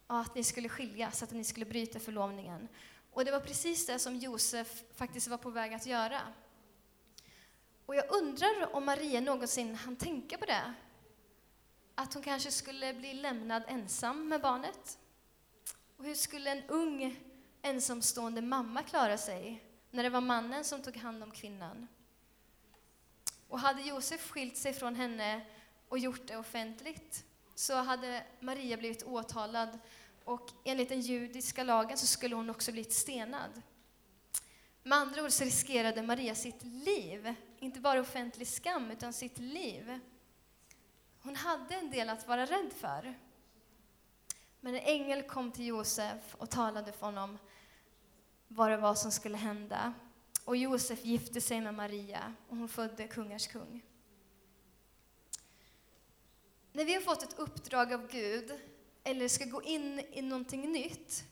att 0.07 0.35
ni 0.35 0.43
skulle 0.43 0.69
skiljas, 0.69 1.23
att 1.23 1.31
ni 1.31 1.43
skulle 1.43 1.65
bryta 1.65 1.99
förlovningen. 1.99 2.67
Och 3.11 3.25
det 3.25 3.31
var 3.31 3.39
precis 3.39 3.85
det 3.85 3.99
som 3.99 4.15
Josef 4.15 4.83
faktiskt 4.95 5.27
var 5.27 5.37
på 5.37 5.49
väg 5.49 5.73
att 5.73 5.85
göra. 5.85 6.21
Och 7.85 7.95
jag 7.95 8.11
undrar 8.11 8.75
om 8.75 8.85
Maria 8.85 9.21
någonsin 9.21 9.75
hann 9.75 9.95
tänka 9.95 10.37
på 10.37 10.45
det. 10.45 10.73
Att 11.95 12.13
hon 12.13 12.23
kanske 12.23 12.51
skulle 12.51 12.93
bli 12.93 13.13
lämnad 13.13 13.63
ensam 13.67 14.27
med 14.27 14.41
barnet. 14.41 14.97
Och 15.97 16.05
hur 16.05 16.15
skulle 16.15 16.51
en 16.51 16.63
ung 16.67 17.19
ensamstående 17.61 18.41
mamma 18.41 18.83
klara 18.83 19.17
sig 19.17 19.63
när 19.91 20.03
det 20.03 20.09
var 20.09 20.21
mannen 20.21 20.63
som 20.63 20.81
tog 20.81 20.97
hand 20.97 21.23
om 21.23 21.31
kvinnan? 21.31 21.87
Och 23.47 23.59
hade 23.59 23.81
Josef 23.81 24.29
skilt 24.29 24.57
sig 24.57 24.73
från 24.73 24.95
henne 24.95 25.45
och 25.89 25.99
gjort 25.99 26.27
det 26.27 26.37
offentligt 26.37 27.25
så 27.55 27.73
hade 27.75 28.23
Maria 28.39 28.77
blivit 28.77 29.03
åtalad 29.03 29.79
och 30.23 30.51
enligt 30.63 30.89
den 30.89 31.01
judiska 31.01 31.63
lagen 31.63 31.97
så 31.97 32.07
skulle 32.07 32.35
hon 32.35 32.49
också 32.49 32.71
blivit 32.71 32.93
stenad. 32.93 33.61
Med 34.83 34.97
andra 34.97 35.23
ord 35.23 35.31
så 35.31 35.43
riskerade 35.43 36.01
Maria 36.01 36.35
sitt 36.35 36.63
liv, 36.63 37.35
inte 37.59 37.79
bara 37.79 38.01
offentlig 38.01 38.47
skam, 38.47 38.91
utan 38.91 39.13
sitt 39.13 39.37
liv. 39.37 39.99
Hon 41.25 41.35
hade 41.35 41.75
en 41.75 41.89
del 41.89 42.09
att 42.09 42.27
vara 42.27 42.45
rädd 42.45 42.73
för. 42.73 43.19
Men 44.59 44.75
en 44.75 44.81
ängel 44.81 45.23
kom 45.23 45.51
till 45.51 45.65
Josef 45.65 46.35
och 46.35 46.49
talade 46.49 46.91
för 46.91 47.05
honom 47.05 47.37
vad 48.47 48.71
det 48.71 48.77
var 48.77 48.95
som 48.95 49.11
skulle 49.11 49.37
hända. 49.37 49.93
Och 50.43 50.57
Josef 50.57 51.05
gifte 51.05 51.41
sig 51.41 51.61
med 51.61 51.73
Maria 51.73 52.33
och 52.49 52.57
hon 52.57 52.69
födde 52.69 53.07
kungars 53.07 53.47
kung. 53.47 53.85
När 56.71 56.85
vi 56.85 56.93
har 56.93 57.01
fått 57.01 57.23
ett 57.23 57.39
uppdrag 57.39 57.93
av 57.93 58.07
Gud 58.07 58.59
eller 59.03 59.27
ska 59.27 59.45
gå 59.45 59.63
in 59.63 59.99
i 59.99 60.21
någonting 60.21 60.71
nytt 60.71 61.23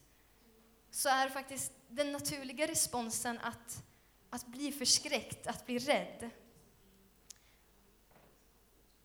så 0.91 1.09
är 1.09 1.29
faktiskt 1.29 1.71
den 1.88 2.12
naturliga 2.12 2.67
responsen 2.67 3.39
att, 3.39 3.83
att 4.29 4.47
bli 4.47 4.71
förskräckt, 4.71 5.47
att 5.47 5.65
bli 5.65 5.79
rädd. 5.79 6.29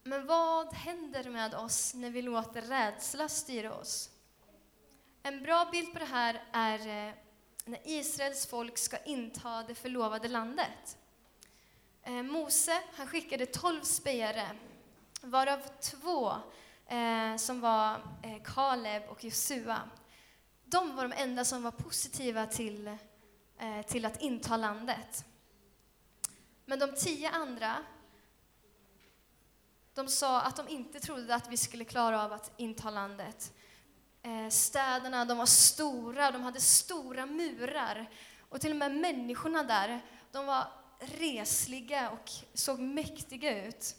Men 0.09 0.27
vad 0.27 0.75
händer 0.75 1.31
med 1.31 1.55
oss 1.55 1.95
när 1.95 2.11
vi 2.11 2.23
låter 2.23 2.63
rädsla 2.63 3.29
styra 3.29 3.75
oss? 3.75 4.11
En 5.23 5.43
bra 5.43 5.69
bild 5.73 5.93
på 5.93 5.99
det 5.99 6.05
här 6.05 6.43
är 6.53 6.79
eh, 6.79 7.15
när 7.65 7.81
Israels 7.85 8.47
folk 8.47 8.79
ska 8.79 8.97
inta 8.99 9.63
det 9.63 9.75
förlovade 9.75 10.29
landet. 10.29 10.99
Eh, 12.03 12.23
Mose 12.23 12.83
han 12.95 13.07
skickade 13.07 13.47
tolv 13.47 13.81
spejare, 13.83 14.49
varav 15.21 15.61
två 15.81 16.33
eh, 16.87 17.37
som 17.37 17.61
var 17.61 18.01
Kaleb 18.45 19.03
och 19.09 19.25
Josua. 19.25 19.81
De 20.65 20.97
var 20.97 21.09
de 21.09 21.15
enda 21.23 21.45
som 21.45 21.63
var 21.63 21.71
positiva 21.71 22.47
till, 22.47 22.97
till 23.87 24.05
att 24.05 24.23
inta 24.23 24.57
landet. 24.57 25.25
Men 26.65 26.79
de 26.79 26.95
tio 26.95 27.31
andra 27.31 27.85
de 29.99 30.09
sa 30.09 30.41
att 30.41 30.57
de 30.57 30.69
inte 30.69 31.01
trodde 31.01 31.35
att 31.35 31.49
vi 31.49 31.57
skulle 31.57 31.85
klara 31.85 32.25
av 32.25 32.33
att 32.33 32.53
inta 32.57 32.91
landet. 32.91 33.53
Eh, 34.23 34.49
städerna 34.49 35.25
de 35.25 35.39
var 35.39 35.47
stora, 35.47 36.31
de 36.31 36.43
hade 36.43 36.61
stora 36.61 37.27
murar. 37.27 38.11
Och 38.49 38.61
till 38.61 38.71
och 38.71 38.77
med 38.77 38.95
människorna 38.95 39.63
där, 39.63 40.01
de 40.33 40.47
var 40.47 40.73
resliga 40.99 42.11
och 42.11 42.31
såg 42.55 42.79
mäktiga 42.79 43.67
ut. 43.67 43.97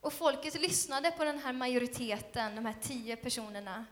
Och 0.00 0.12
folket 0.12 0.60
lyssnade 0.60 1.10
på 1.10 1.24
den 1.24 1.38
här 1.38 1.52
majoriteten, 1.52 2.54
de 2.54 2.64
här 2.64 2.76
tio 2.82 3.16
personerna, 3.16 3.86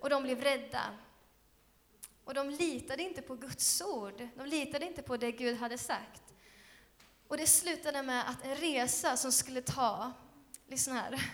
och 0.00 0.10
de 0.10 0.22
blev 0.22 0.40
rädda. 0.40 0.82
Och 2.24 2.34
de 2.34 2.50
litade 2.50 3.02
inte 3.02 3.22
på 3.22 3.34
Guds 3.34 3.82
ord, 3.82 4.28
de 4.36 4.46
litade 4.46 4.86
inte 4.86 5.02
på 5.02 5.16
det 5.16 5.32
Gud 5.32 5.58
hade 5.58 5.78
sagt. 5.78 6.22
Och 7.28 7.36
det 7.36 7.46
slutade 7.46 8.02
med 8.02 8.30
att 8.30 8.44
en 8.44 8.56
resa 8.56 9.16
som 9.16 9.32
skulle 9.32 9.62
ta, 9.62 10.12
lyssna 10.66 10.94
här, 10.94 11.30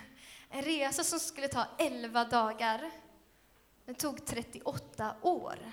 en 0.49 0.63
resa 0.63 1.05
som 1.05 1.21
skulle 1.21 1.49
ta 1.49 1.67
elva 1.79 2.25
dagar, 2.25 2.91
den 3.85 3.95
tog 3.95 4.27
38 4.27 5.17
år. 5.23 5.73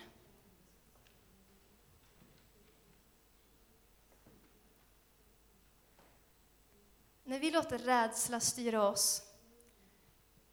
När 7.23 7.39
vi 7.39 7.51
låter 7.51 7.79
rädsla 7.79 8.39
styra 8.39 8.89
oss 8.89 9.23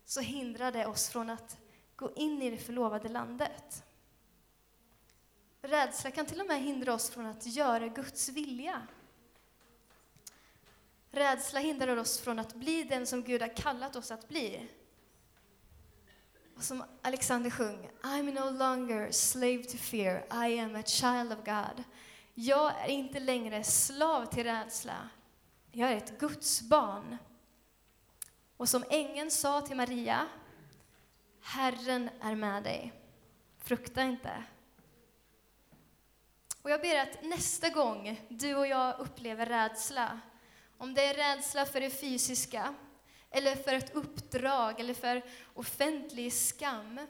så 0.04 0.20
hindrar 0.20 0.72
det 0.72 0.86
oss 0.86 1.08
från 1.08 1.30
att 1.30 1.56
gå 1.96 2.12
in 2.14 2.42
i 2.42 2.50
det 2.50 2.56
förlovade 2.56 3.08
landet. 3.08 3.84
Rädsla 5.62 6.10
kan 6.10 6.26
till 6.26 6.40
och 6.40 6.46
med 6.46 6.62
hindra 6.62 6.94
oss 6.94 7.10
från 7.10 7.26
att 7.26 7.46
göra 7.46 7.88
Guds 7.88 8.28
vilja. 8.28 8.86
Rädsla 11.14 11.60
hindrar 11.60 11.96
oss 11.96 12.20
från 12.20 12.38
att 12.38 12.54
bli 12.54 12.84
den 12.84 13.06
som 13.06 13.22
Gud 13.22 13.40
har 13.42 13.56
kallat 13.56 13.96
oss 13.96 14.10
att 14.10 14.28
bli. 14.28 14.68
Och 16.56 16.62
som 16.62 16.84
Alexander 17.02 17.50
sjöng, 17.50 17.90
I'm 18.02 18.32
no 18.32 18.50
longer 18.50 19.10
slave 19.10 19.64
to 19.64 19.76
fear, 19.76 20.46
I 20.48 20.58
am 20.58 20.76
a 20.76 20.82
child 20.82 21.32
of 21.32 21.44
God. 21.44 21.84
Jag 22.34 22.72
är 22.80 22.88
inte 22.88 23.20
längre 23.20 23.64
slav 23.64 24.26
till 24.26 24.44
rädsla, 24.44 25.08
jag 25.72 25.92
är 25.92 25.96
ett 25.96 26.18
Guds 26.18 26.62
barn. 26.62 27.16
Och 28.56 28.68
som 28.68 28.84
ängeln 28.90 29.30
sa 29.30 29.60
till 29.60 29.76
Maria, 29.76 30.26
Herren 31.40 32.10
är 32.20 32.34
med 32.34 32.62
dig. 32.62 32.92
Frukta 33.58 34.02
inte. 34.02 34.44
Och 36.62 36.70
jag 36.70 36.80
ber 36.80 36.98
att 36.98 37.22
nästa 37.22 37.68
gång 37.68 38.20
du 38.28 38.54
och 38.54 38.66
jag 38.66 39.00
upplever 39.00 39.46
rädsla, 39.46 40.20
om 40.84 40.94
det 40.94 41.04
är 41.04 41.14
rädsla 41.14 41.66
för 41.66 41.80
det 41.80 41.90
fysiska, 41.90 42.74
eller 43.30 43.56
för 43.56 43.74
ett 43.74 43.94
uppdrag, 43.94 44.80
eller 44.80 44.94
för 44.94 45.22
offentlig 45.54 46.32
skam, 46.32 47.06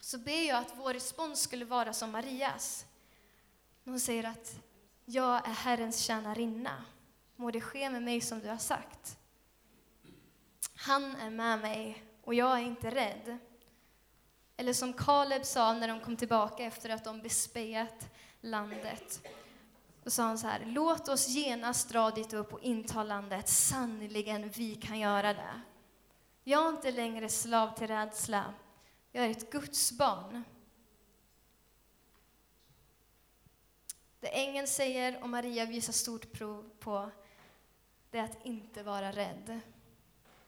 så 0.00 0.18
ber 0.18 0.48
jag 0.48 0.58
att 0.58 0.72
vår 0.76 0.92
respons 0.92 1.40
skulle 1.40 1.64
vara 1.64 1.92
som 1.92 2.10
Marias. 2.10 2.86
Hon 3.84 4.00
säger 4.00 4.24
att 4.24 4.60
jag 5.04 5.48
är 5.48 5.52
Herrens 5.52 6.00
tjänarinna. 6.00 6.84
Må 7.36 7.50
det 7.50 7.60
ske 7.60 7.90
med 7.90 8.02
mig 8.02 8.20
som 8.20 8.40
du 8.40 8.48
har 8.48 8.58
sagt. 8.58 9.18
Han 10.74 11.16
är 11.16 11.30
med 11.30 11.60
mig 11.60 12.04
och 12.22 12.34
jag 12.34 12.58
är 12.58 12.62
inte 12.62 12.90
rädd. 12.90 13.38
Eller 14.56 14.72
som 14.72 14.92
Kaleb 14.92 15.44
sa 15.44 15.72
när 15.72 15.88
de 15.88 16.00
kom 16.00 16.16
tillbaka 16.16 16.64
efter 16.64 16.90
att 16.90 17.04
de 17.04 17.22
bespejat 17.22 18.08
landet. 18.40 19.28
Då 20.08 20.12
sa 20.12 20.22
han 20.22 20.38
så 20.38 20.46
här, 20.46 20.64
låt 20.66 21.08
oss 21.08 21.28
genast 21.28 21.88
dra 21.88 22.10
dit 22.10 22.32
upp 22.32 22.52
och 22.52 22.62
inta 22.62 23.02
landet. 23.02 23.48
Sannerligen, 23.48 24.48
vi 24.48 24.74
kan 24.74 24.98
göra 24.98 25.34
det. 25.34 25.60
Jag 26.44 26.64
är 26.64 26.68
inte 26.68 26.90
längre 26.90 27.28
slav 27.28 27.74
till 27.74 27.86
rädsla. 27.86 28.54
Jag 29.12 29.24
är 29.24 29.30
ett 29.30 29.50
Guds 29.50 29.92
barn. 29.92 30.44
Det 34.20 34.28
ängeln 34.28 34.66
säger 34.66 35.22
och 35.22 35.28
Maria 35.28 35.66
visar 35.66 35.92
stort 35.92 36.32
prov 36.32 36.70
på, 36.80 37.10
det 38.10 38.18
är 38.18 38.24
att 38.24 38.46
inte 38.46 38.82
vara 38.82 39.12
rädd. 39.12 39.60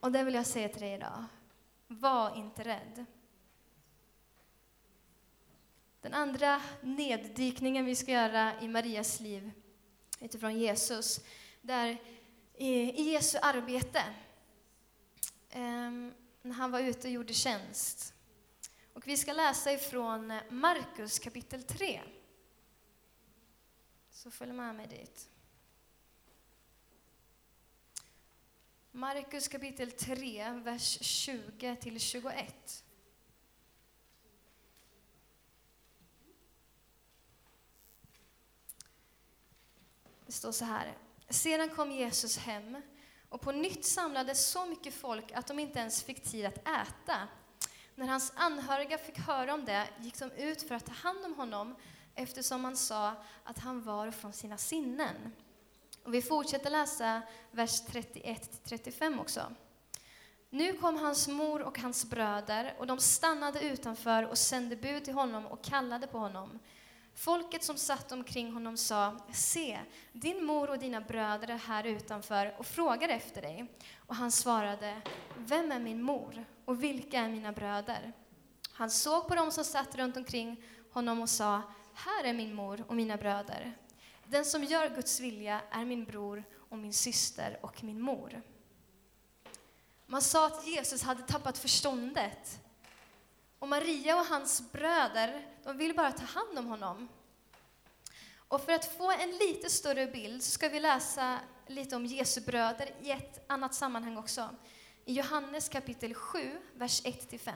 Och 0.01 0.13
det 0.13 0.25
vill 0.25 0.35
jag 0.35 0.47
säga 0.47 0.69
till 0.69 0.81
dig 0.81 0.95
idag. 0.95 1.25
Var 1.87 2.37
inte 2.37 2.63
rädd. 2.65 3.07
Den 6.01 6.15
andra 6.15 6.63
neddykningen 6.81 7.85
vi 7.85 7.97
ska 7.97 8.13
göra 8.13 8.61
i 8.61 8.69
Marias 8.69 9.21
liv 9.21 9.51
utifrån 10.21 10.59
Jesus, 10.59 11.21
där 11.61 11.99
i 12.55 13.03
Jesu 13.03 13.39
arbete, 13.43 14.05
ehm, 15.51 16.15
när 16.43 16.55
han 16.55 16.71
var 16.71 16.81
ute 16.81 17.09
och 17.09 17.15
gjorde 17.15 17.33
tjänst. 17.33 18.15
Och 18.93 19.09
vi 19.09 19.17
ska 19.17 19.33
läsa 19.33 19.73
ifrån 19.73 20.33
Markus 20.51 21.19
kapitel 21.19 21.63
3. 21.63 22.01
Så 24.11 24.31
följ 24.31 24.53
med 24.53 24.75
mig 24.75 24.87
dit. 24.87 25.29
Markus 28.93 29.49
kapitel 29.49 29.91
3, 29.91 30.51
vers 30.51 30.99
20 31.01 31.77
till 31.77 32.01
21. 32.01 32.85
Det 40.31 40.35
står 40.35 40.53
så 40.53 40.65
här. 40.65 40.97
Sedan 41.29 41.69
kom 41.69 41.93
Jesus 41.93 42.39
hem 42.39 42.83
och 43.29 43.41
på 43.41 43.53
nytt 43.53 43.85
samlades 43.85 44.51
så 44.51 44.67
mycket 44.67 44.95
folk 44.95 45.33
att 45.33 45.47
de 45.47 45.59
inte 45.59 45.79
ens 45.79 46.03
fick 46.03 46.25
tid 46.25 46.47
att 46.47 46.59
äta. 46.59 47.29
När 47.95 48.07
hans 48.07 48.33
anhöriga 48.37 48.99
fick 48.99 49.19
höra 49.19 49.55
om 49.55 49.65
det 49.65 49.89
gick 50.01 50.19
de 50.19 50.33
ut 50.33 50.63
för 50.63 50.75
att 50.75 50.87
ta 50.87 50.93
hand 50.93 51.25
om 51.25 51.35
honom 51.35 51.77
eftersom 52.15 52.61
man 52.61 52.77
sa 52.77 53.13
att 53.45 53.59
han 53.59 53.83
var 53.83 54.11
från 54.11 54.33
sina 54.33 54.57
sinnen. 54.57 55.33
Och 56.05 56.15
vi 56.15 56.23
fortsätter 56.23 56.71
läsa 56.71 57.23
vers 57.51 57.83
31-35 57.83 59.21
också. 59.21 59.53
Nu 60.51 60.73
kom 60.73 60.97
hans 60.97 61.29
mor 61.29 61.63
och 61.63 61.79
hans 61.79 62.11
bröder, 62.11 62.77
och 62.79 62.87
de 62.87 62.99
stannade 62.99 63.61
utanför 63.61 64.27
och 64.27 64.39
sände 64.39 64.77
bud 64.77 65.05
till 65.05 65.15
honom 65.15 65.47
och 65.47 65.65
kallade 65.65 66.07
på 66.07 66.19
honom. 66.19 66.59
Folket 67.15 67.65
som 67.65 67.77
satt 67.77 68.13
omkring 68.13 68.53
honom 68.53 68.77
sa, 68.77 69.17
se, 69.33 69.81
din 70.13 70.45
mor 70.45 70.71
och 70.71 70.79
dina 70.79 71.01
bröder 71.01 71.49
är 71.49 71.59
här 71.59 71.85
utanför 71.85 72.55
och 72.59 72.67
frågar 72.67 73.09
efter 73.09 73.43
dig. 73.43 73.67
Och 74.07 74.17
han 74.17 74.33
svarade, 74.33 75.01
vem 75.37 75.73
är 75.73 75.81
min 75.81 76.03
mor 76.03 76.45
och 76.65 76.83
vilka 76.83 77.21
är 77.21 77.29
mina 77.29 77.53
bröder? 77.53 78.13
Han 78.73 78.91
såg 78.91 79.29
på 79.29 79.35
dem 79.35 79.51
som 79.51 79.65
satt 79.65 79.95
runt 79.95 80.17
omkring 80.17 80.63
honom 80.93 81.23
och 81.23 81.31
sa, 81.31 81.63
här 81.95 82.25
är 82.25 82.33
min 82.33 82.55
mor 82.55 82.85
och 82.89 82.97
mina 82.97 83.17
bröder. 83.17 83.77
Den 84.25 84.45
som 84.45 84.65
gör 84.65 84.95
Guds 84.95 85.21
vilja 85.21 85.61
är 85.71 85.85
min 85.85 86.05
bror 86.05 86.45
och 86.57 86.79
min 86.79 86.93
syster 86.93 87.59
och 87.63 87.85
min 87.85 88.01
mor. 88.01 88.43
Man 90.07 90.23
sa 90.23 90.47
att 90.47 90.67
Jesus 90.67 91.03
hade 91.03 91.23
tappat 91.23 91.59
förståndet. 91.59 92.61
Och 93.61 93.69
Maria 93.69 94.21
och 94.21 94.27
hans 94.27 94.73
bröder, 94.73 95.47
de 95.65 95.77
vill 95.77 95.95
bara 95.95 96.13
ta 96.13 96.25
hand 96.25 96.59
om 96.59 96.67
honom. 96.67 97.09
Och 98.37 98.61
för 98.61 98.73
att 98.73 98.97
få 98.97 99.11
en 99.11 99.31
lite 99.31 99.71
större 99.71 100.07
bild 100.07 100.43
så 100.43 100.51
ska 100.51 100.69
vi 100.69 100.81
läsa 100.81 101.41
lite 101.67 101.97
om 101.97 102.07
Jesu 102.07 102.41
bröder 102.41 102.91
i 103.01 103.11
ett 103.11 103.45
annat 103.47 103.75
sammanhang 103.75 104.17
också. 104.17 104.49
I 105.05 105.13
Johannes 105.13 105.69
kapitel 105.69 106.15
7, 106.15 106.61
vers 106.75 107.03
1-5. 107.03 107.53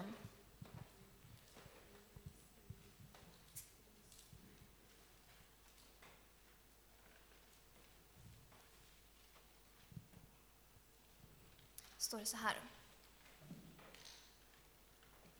står 12.04 12.18
det 12.18 12.26
så 12.26 12.36
här. 12.36 12.56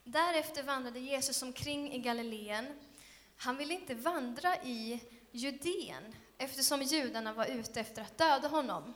Därefter 0.04 0.62
vandrade 0.62 1.00
Jesus 1.00 1.42
omkring 1.42 1.92
i 1.92 1.98
Galileen. 1.98 2.66
Han 3.36 3.56
ville 3.56 3.74
inte 3.74 3.94
vandra 3.94 4.56
i 4.56 5.00
Judeen 5.30 6.14
eftersom 6.38 6.82
judarna 6.82 7.32
var 7.32 7.46
ute 7.46 7.80
efter 7.80 8.02
att 8.02 8.18
döda 8.18 8.48
honom. 8.48 8.94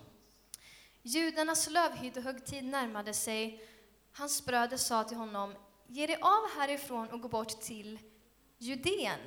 Judarnas 1.02 1.70
lövhyddohögtid 1.70 2.64
närmade 2.64 3.14
sig. 3.14 3.68
Hans 4.12 4.44
bröder 4.44 4.76
sa 4.76 5.04
till 5.04 5.16
honom, 5.16 5.54
ge 5.86 6.06
dig 6.06 6.16
av 6.20 6.50
härifrån 6.56 7.08
och 7.08 7.20
gå 7.20 7.28
bort 7.28 7.60
till 7.60 7.98
Judeen 8.58 9.20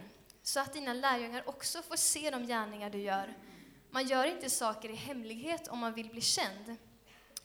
så 0.44 0.60
att 0.60 0.74
dina 0.74 0.94
lärjungar 0.94 1.50
också 1.50 1.82
får 1.82 1.96
se 1.96 2.30
de 2.30 2.48
gärningar 2.48 2.90
du 2.90 3.00
gör. 3.00 3.38
Man 3.90 4.08
gör 4.08 4.26
inte 4.26 4.50
saker 4.50 4.90
i 4.90 4.96
hemlighet 4.96 5.68
om 5.68 5.80
man 5.80 5.94
vill 5.94 6.10
bli 6.10 6.22
känd. 6.22 6.76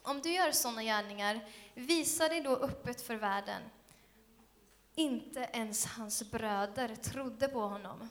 Om 0.02 0.20
du 0.20 0.32
gör 0.32 0.52
sådana 0.52 0.82
gärningar, 0.82 1.40
visa 1.74 2.28
dig 2.28 2.40
då 2.40 2.56
öppet 2.56 3.02
för 3.02 3.14
världen. 3.14 3.62
Inte 4.98 5.50
ens 5.52 5.86
hans 5.86 6.30
bröder 6.30 6.96
trodde 6.96 7.48
på 7.48 7.60
honom. 7.60 8.08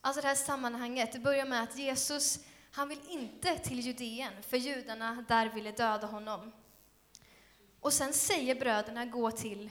Alltså 0.00 0.22
det 0.22 0.28
här 0.28 0.34
sammanhanget, 0.34 1.12
det 1.12 1.18
börjar 1.18 1.46
med 1.46 1.62
att 1.62 1.76
Jesus, 1.76 2.38
han 2.70 2.88
vill 2.88 3.00
inte 3.08 3.58
till 3.58 3.80
Judeen, 3.80 4.42
för 4.42 4.56
judarna 4.56 5.24
där 5.28 5.48
ville 5.48 5.70
döda 5.70 6.06
honom. 6.06 6.52
Och 7.80 7.92
sen 7.92 8.12
säger 8.12 8.54
bröderna 8.54 9.04
gå 9.04 9.30
till 9.30 9.70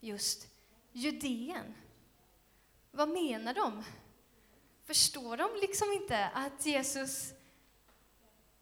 just 0.00 0.48
Judeen. 0.92 1.74
Vad 2.90 3.08
menar 3.08 3.54
de? 3.54 3.84
Förstår 4.84 5.36
de 5.36 5.48
liksom 5.60 5.92
inte 5.92 6.28
att 6.28 6.66
Jesus 6.66 7.32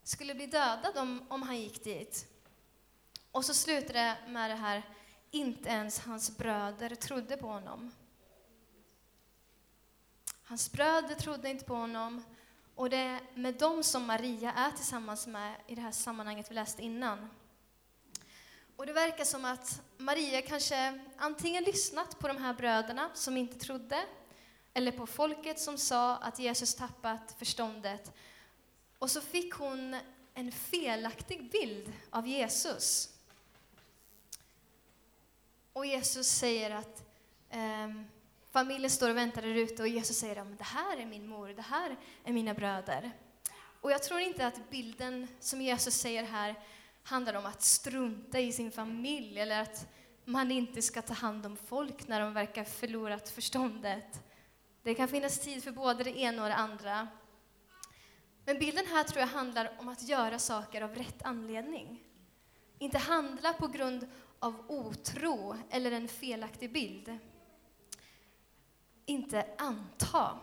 skulle 0.03 0.35
bli 0.35 0.47
dödad 0.47 0.99
om, 0.99 1.27
om 1.29 1.43
han 1.43 1.61
gick 1.61 1.85
dit. 1.85 2.27
Och 3.31 3.45
så 3.45 3.55
slutar 3.55 3.95
det 3.95 4.17
med 4.29 4.51
det 4.51 4.55
här, 4.55 4.83
inte 5.31 5.69
ens 5.69 5.99
hans 5.99 6.37
bröder 6.37 6.95
trodde 6.95 7.37
på 7.37 7.47
honom. 7.47 7.93
Hans 10.43 10.73
bröder 10.73 11.15
trodde 11.15 11.51
inte 11.51 11.65
på 11.65 11.75
honom 11.75 12.25
och 12.75 12.91
det 12.91 12.97
är 12.97 13.21
med 13.35 13.55
dem 13.55 13.85
som 13.85 14.07
Maria 14.07 14.53
är 14.53 14.71
tillsammans 14.71 15.27
med 15.27 15.55
i 15.67 15.75
det 15.75 15.81
här 15.81 15.93
sammanhanget 15.93 16.51
vi 16.51 16.55
läste 16.55 16.83
innan. 16.83 17.31
Och 18.77 18.87
det 18.87 18.93
verkar 18.93 19.25
som 19.25 19.45
att 19.45 19.83
Maria 19.97 20.43
kanske 20.43 21.01
antingen 21.17 21.65
lyssnat 21.65 22.19
på 22.19 22.29
de 22.29 22.37
här 22.37 22.55
bröderna 22.55 23.11
som 23.15 23.37
inte 23.37 23.59
trodde, 23.59 24.05
eller 24.75 24.93
på 24.93 25.07
folket 25.07 25.61
som 25.61 25.79
sa 25.79 26.17
att 26.17 26.39
Jesus 26.39 26.75
tappat 26.75 27.35
förståndet 27.39 28.13
och 28.99 29.11
så 29.11 29.21
fick 29.21 29.55
hon 29.55 29.97
en 30.35 30.53
felaktig 30.53 31.51
bild 31.51 31.93
av 32.11 32.27
Jesus. 32.27 33.16
Och 35.77 35.87
Jesus 35.87 36.29
säger 36.29 36.71
att 36.71 37.05
um, 37.53 38.07
familjen 38.51 38.91
står 38.91 39.11
och 39.11 39.17
väntar 39.17 39.43
där 39.43 39.55
ute 39.55 39.83
och 39.83 39.89
Jesus 39.89 40.19
säger 40.19 40.37
att 40.37 40.59
det 40.59 40.65
här 40.65 40.97
är 40.97 41.07
min 41.07 41.27
mor, 41.27 41.49
det 41.49 41.63
här 41.63 41.97
är 42.25 42.33
mina 42.33 42.55
bröder. 42.55 43.11
Och 43.81 43.91
jag 43.91 44.03
tror 44.03 44.21
inte 44.21 44.47
att 44.47 44.71
bilden 44.71 45.29
som 45.41 45.61
Jesus 45.61 45.95
säger 45.95 46.25
här 46.25 46.55
handlar 47.03 47.35
om 47.35 47.47
att 47.47 47.63
strunta 47.63 48.41
i 48.41 48.53
sin 48.53 48.73
familj 48.73 49.41
eller 49.41 49.63
att 49.63 49.89
man 50.25 50.51
inte 50.51 50.83
ska 50.83 51.03
ta 51.03 51.15
hand 51.15 51.47
om 51.47 51.57
folk 51.57 52.09
när 52.09 52.21
de 52.21 52.35
verkar 52.35 52.65
förlorat 52.65 53.29
förståndet. 53.29 54.21
Det 54.83 54.95
kan 54.95 55.09
finnas 55.09 55.39
tid 55.39 55.65
för 55.65 55.71
både 55.71 56.05
det 56.05 56.19
ena 56.19 56.43
och 56.43 56.49
det 56.49 56.55
andra. 56.55 57.09
Men 58.45 58.59
bilden 58.59 58.87
här 58.87 59.05
tror 59.05 59.21
jag 59.21 59.29
handlar 59.29 59.71
om 59.79 59.89
att 59.89 60.03
göra 60.03 60.39
saker 60.39 60.83
av 60.83 60.95
rätt 60.95 61.23
anledning. 61.23 62.03
Inte 62.79 62.99
handla 62.99 63.53
på 63.53 63.67
grund 63.67 64.09
av 64.47 64.65
otro 64.69 65.57
eller 65.71 65.93
en 65.93 66.09
felaktig 66.09 66.73
bild. 66.73 67.19
Inte 69.07 69.47
anta. 69.59 70.39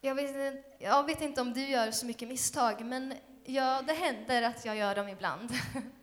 Jag 0.00 0.14
vet, 0.14 0.64
jag 0.78 1.06
vet 1.06 1.20
inte 1.20 1.40
om 1.40 1.52
du 1.52 1.68
gör 1.68 1.90
så 1.90 2.06
mycket 2.06 2.28
misstag, 2.28 2.84
men 2.84 3.14
ja, 3.44 3.82
det 3.86 3.92
händer 3.92 4.42
att 4.42 4.64
jag 4.64 4.76
gör 4.76 4.94
dem 4.94 5.08
ibland. 5.08 5.50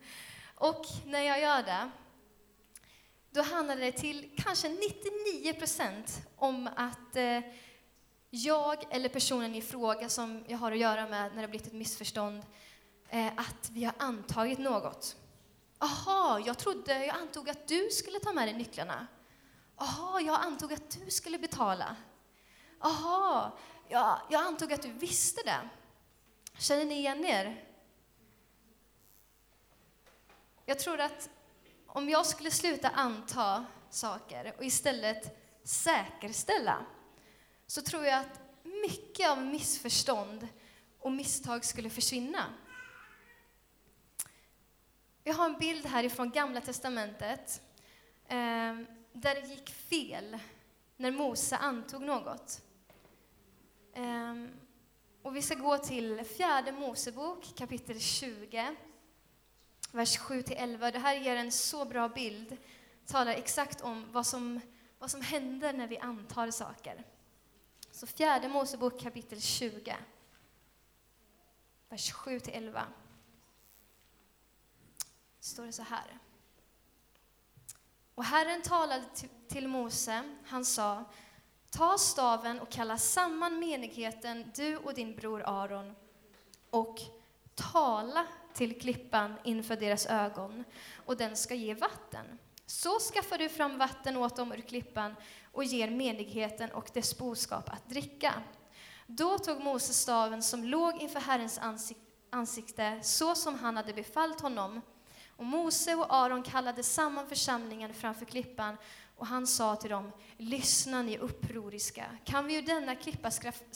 Och 0.54 0.84
när 1.06 1.20
jag 1.22 1.40
gör 1.40 1.62
det, 1.62 1.90
då 3.30 3.42
handlar 3.42 3.76
det 3.76 3.92
till 3.92 4.30
kanske 4.36 4.68
99 4.68 5.52
procent 5.52 6.22
om 6.36 6.68
att 6.76 7.16
eh, 7.16 7.40
jag 8.30 8.84
eller 8.90 9.08
personen 9.08 9.54
i 9.54 9.62
fråga 9.62 10.08
som 10.08 10.44
jag 10.48 10.58
har 10.58 10.72
att 10.72 10.78
göra 10.78 11.08
med 11.08 11.30
när 11.30 11.34
det 11.34 11.40
har 11.40 11.48
blivit 11.48 11.66
ett 11.66 11.72
missförstånd, 11.72 12.38
eh, 12.38 12.44
Eh, 13.14 13.32
att 13.36 13.70
vi 13.72 13.84
har 13.84 13.94
antagit 13.98 14.58
något. 14.58 15.16
Aha, 15.78 16.40
jag 16.46 16.58
trodde, 16.58 17.06
jag 17.06 17.16
antog 17.16 17.50
att 17.50 17.68
du 17.68 17.90
skulle 17.90 18.20
ta 18.20 18.32
med 18.32 18.48
dig 18.48 18.54
nycklarna. 18.54 19.06
Aha, 19.76 20.20
jag 20.20 20.40
antog 20.40 20.72
att 20.72 20.90
du 20.90 21.10
skulle 21.10 21.38
betala. 21.38 21.96
Aha, 22.80 23.58
jag, 23.88 24.20
jag 24.30 24.46
antog 24.46 24.72
att 24.72 24.82
du 24.82 24.92
visste 24.92 25.42
det. 25.42 25.68
Känner 26.58 26.84
ni 26.84 26.94
igen 26.94 27.24
er? 27.24 27.64
Jag 30.64 30.78
tror 30.78 31.00
att 31.00 31.30
om 31.86 32.08
jag 32.08 32.26
skulle 32.26 32.50
sluta 32.50 32.88
anta 32.88 33.64
saker 33.90 34.54
och 34.58 34.64
istället 34.64 35.38
säkerställa 35.64 36.86
så 37.66 37.82
tror 37.82 38.04
jag 38.04 38.20
att 38.20 38.40
mycket 38.64 39.30
av 39.30 39.42
missförstånd 39.42 40.48
och 41.00 41.12
misstag 41.12 41.64
skulle 41.64 41.90
försvinna. 41.90 42.44
Jag 45.26 45.34
har 45.34 45.46
en 45.46 45.58
bild 45.58 45.86
här 45.86 46.04
ifrån 46.04 46.30
Gamla 46.30 46.60
Testamentet 46.60 47.62
eh, 48.28 48.74
där 49.12 49.34
det 49.34 49.46
gick 49.48 49.70
fel 49.70 50.38
när 50.96 51.10
Mose 51.10 51.56
antog 51.56 52.02
något. 52.02 52.62
Eh, 53.92 54.34
och 55.22 55.36
vi 55.36 55.42
ska 55.42 55.54
gå 55.54 55.78
till 55.78 56.24
Fjärde 56.24 56.72
Mosebok 56.72 57.54
kapitel 57.56 58.00
20, 58.00 58.76
vers 59.92 60.18
7-11. 60.18 60.92
Det 60.92 60.98
här 60.98 61.14
ger 61.14 61.36
en 61.36 61.52
så 61.52 61.84
bra 61.84 62.08
bild, 62.08 62.56
talar 63.06 63.32
exakt 63.32 63.80
om 63.80 64.12
vad 64.12 64.26
som, 64.26 64.60
vad 64.98 65.10
som 65.10 65.20
händer 65.20 65.72
när 65.72 65.86
vi 65.86 65.98
antar 65.98 66.50
saker. 66.50 67.04
Så 67.90 68.06
fjärde 68.06 68.48
Mosebok 68.48 69.00
kapitel 69.00 69.40
20, 69.40 69.96
vers 71.88 72.12
7-11 72.12 72.82
står 75.44 75.66
det 75.66 75.72
så 75.72 75.82
här. 75.82 76.18
Och 78.14 78.24
Herren 78.24 78.62
talade 78.62 79.04
till 79.48 79.68
Mose, 79.68 80.22
han 80.44 80.64
sa, 80.64 81.04
Ta 81.70 81.98
staven 81.98 82.60
och 82.60 82.70
kalla 82.70 82.98
samman 82.98 83.58
menigheten, 83.58 84.52
du 84.54 84.76
och 84.76 84.94
din 84.94 85.16
bror 85.16 85.42
Aron, 85.46 85.94
och 86.70 86.98
tala 87.54 88.26
till 88.54 88.80
klippan 88.80 89.34
inför 89.44 89.76
deras 89.76 90.06
ögon, 90.06 90.64
och 91.06 91.16
den 91.16 91.36
ska 91.36 91.54
ge 91.54 91.74
vatten. 91.74 92.38
Så 92.66 92.98
skaffar 92.98 93.38
du 93.38 93.48
fram 93.48 93.78
vatten 93.78 94.16
åt 94.16 94.36
dem 94.36 94.52
ur 94.52 94.60
klippan 94.60 95.14
och 95.52 95.64
ger 95.64 95.90
menigheten 95.90 96.70
och 96.70 96.90
dess 96.94 97.18
boskap 97.18 97.68
att 97.68 97.88
dricka. 97.88 98.34
Då 99.06 99.38
tog 99.38 99.60
Moses 99.60 100.00
staven 100.00 100.42
som 100.42 100.64
låg 100.64 101.02
inför 101.02 101.20
Herrens 101.20 101.60
ansikte, 102.30 103.00
så 103.02 103.34
som 103.34 103.58
han 103.58 103.76
hade 103.76 103.92
befallt 103.92 104.40
honom. 104.40 104.80
Och 105.36 105.44
Mose 105.44 105.94
och 105.94 106.14
Aron 106.14 106.42
kallade 106.42 106.82
samman 106.82 107.26
församlingen 107.28 107.94
framför 107.94 108.24
klippan, 108.24 108.76
och 109.16 109.26
han 109.26 109.46
sa 109.46 109.76
till 109.76 109.90
dem, 109.90 110.12
lyssna 110.36 111.02
ni 111.02 111.18
upproriska, 111.18 112.04
kan 112.24 112.46
vi 112.46 112.54
ur 112.54 112.62
denna 112.62 112.94
klippa 112.94 113.30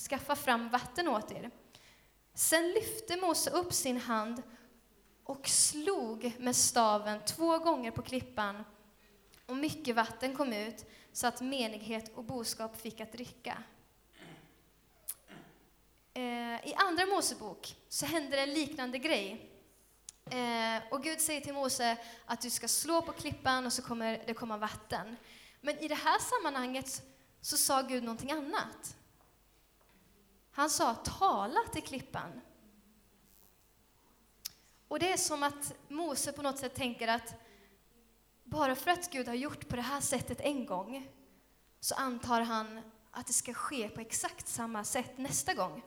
skaffa 0.09 0.37
fram 0.37 0.69
vatten 0.69 1.09
åt 1.09 1.33
er? 1.33 1.51
Sen 2.35 2.69
lyfte 2.73 3.17
Mose 3.17 3.51
upp 3.51 3.73
sin 3.73 4.01
hand 4.01 4.43
och 5.25 5.49
slog 5.49 6.33
med 6.39 6.57
staven 6.57 7.21
två 7.25 7.59
gånger 7.59 7.91
på 7.91 8.03
klippan, 8.03 8.65
och 9.47 9.57
mycket 9.57 9.97
vatten 9.97 10.37
kom 10.37 10.53
ut, 10.53 10.85
så 11.13 11.27
att 11.27 11.41
menighet 11.41 12.17
och 12.17 12.25
boskap 12.25 12.81
fick 12.81 13.01
att 13.01 13.13
dricka. 13.13 13.63
Eh, 16.15 16.69
I 16.69 16.75
Andra 16.77 17.07
Mosebok 17.07 17.77
så 17.89 18.07
händer 18.07 18.39
en 18.39 18.53
liknande 18.53 18.99
grej. 18.99 19.48
Eh, 20.31 20.83
och 20.91 21.03
Gud 21.03 21.21
säger 21.21 21.41
till 21.41 21.55
Mose 21.55 21.97
att 22.27 22.41
du 22.41 22.51
ska 22.51 22.69
slå 22.69 23.03
på 23.03 23.13
klippan 23.13 23.67
och 23.67 23.73
så 23.73 23.83
kommer 23.83 24.23
det 24.27 24.35
komma 24.35 24.57
vatten. 24.57 25.17
Men 25.61 25.79
i 25.79 25.89
det 25.89 25.95
här 25.95 26.19
sammanhanget 26.19 27.03
så 27.41 27.57
sa 27.57 27.83
Gud 27.83 28.03
någonting 28.03 28.33
annat. 28.33 28.97
Han 30.51 30.71
sa 30.71 30.95
tala 30.95 31.61
till 31.73 31.83
klippan. 31.83 32.41
Och 34.89 34.99
det 34.99 35.13
är 35.13 35.17
som 35.17 35.43
att 35.43 35.75
Mose 35.89 36.33
på 36.33 36.43
något 36.43 36.59
sätt 36.59 36.75
tänker 36.75 37.09
att 37.09 37.35
bara 38.45 38.75
för 38.75 38.91
att 38.91 39.11
Gud 39.11 39.29
har 39.29 39.35
gjort 39.35 39.69
på 39.69 39.77
det 39.77 39.83
här 39.83 40.01
sättet 40.01 40.41
en 40.41 40.67
gång 40.67 41.09
så 41.81 41.95
antar 41.95 42.41
han 42.41 42.81
att 43.11 43.27
det 43.27 43.33
ska 43.33 43.55
ske 43.55 43.89
på 43.89 44.01
exakt 44.01 44.49
samma 44.49 44.85
sätt 44.85 45.19
nästa 45.19 45.55
gång. 45.55 45.83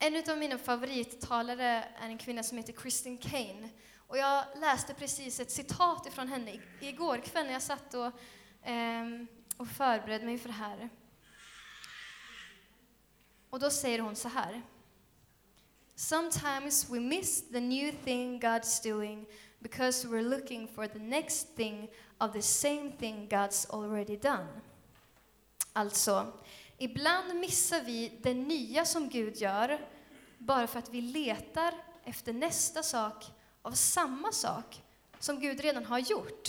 En 0.00 0.30
av 0.30 0.38
mina 0.38 0.58
favorittalare 0.58 1.84
är 2.00 2.08
en 2.08 2.18
kvinna 2.18 2.42
som 2.42 2.58
heter 2.58 2.72
Kristin 2.72 3.18
Kane. 3.18 3.70
Och 3.96 4.18
jag 4.18 4.44
läste 4.56 4.94
precis 4.94 5.40
ett 5.40 5.50
citat 5.50 6.06
ifrån 6.06 6.28
henne 6.28 6.60
igår 6.80 7.18
kväll 7.18 7.46
när 7.46 7.52
jag 7.52 7.62
satt 7.62 7.94
och, 7.94 8.12
um, 8.70 9.26
och 9.56 9.68
förberedde 9.68 10.26
mig 10.26 10.38
för 10.38 10.48
det 10.48 10.54
här. 10.54 10.88
Och 13.50 13.60
då 13.60 13.70
säger 13.70 13.98
hon 13.98 14.16
så 14.16 14.28
här. 14.28 14.62
Sometimes 15.94 16.90
we 16.90 17.00
miss 17.00 17.50
the 17.50 17.60
new 17.60 17.92
thing 18.04 18.40
God's 18.40 18.92
doing 18.92 19.26
because 19.58 20.08
we're 20.08 20.28
looking 20.28 20.68
for 20.68 20.86
the 20.86 20.98
next 20.98 21.56
thing 21.56 21.90
of 22.18 22.32
the 22.32 22.42
same 22.42 22.92
thing 22.98 23.28
God's 23.28 23.70
already 23.70 24.16
done. 24.16 24.46
Alltså, 25.72 26.32
ibland 26.78 27.40
missar 27.40 27.82
vi 27.82 28.18
det 28.22 28.34
nya 28.34 28.84
som 28.84 29.08
Gud 29.08 29.36
gör 29.36 29.78
bara 30.38 30.66
för 30.66 30.78
att 30.78 30.90
vi 30.90 31.00
letar 31.00 31.74
efter 32.04 32.32
nästa 32.32 32.82
sak 32.82 33.24
av 33.62 33.72
samma 33.72 34.32
sak 34.32 34.82
som 35.18 35.40
Gud 35.40 35.60
redan 35.60 35.84
har 35.84 35.98
gjort. 35.98 36.48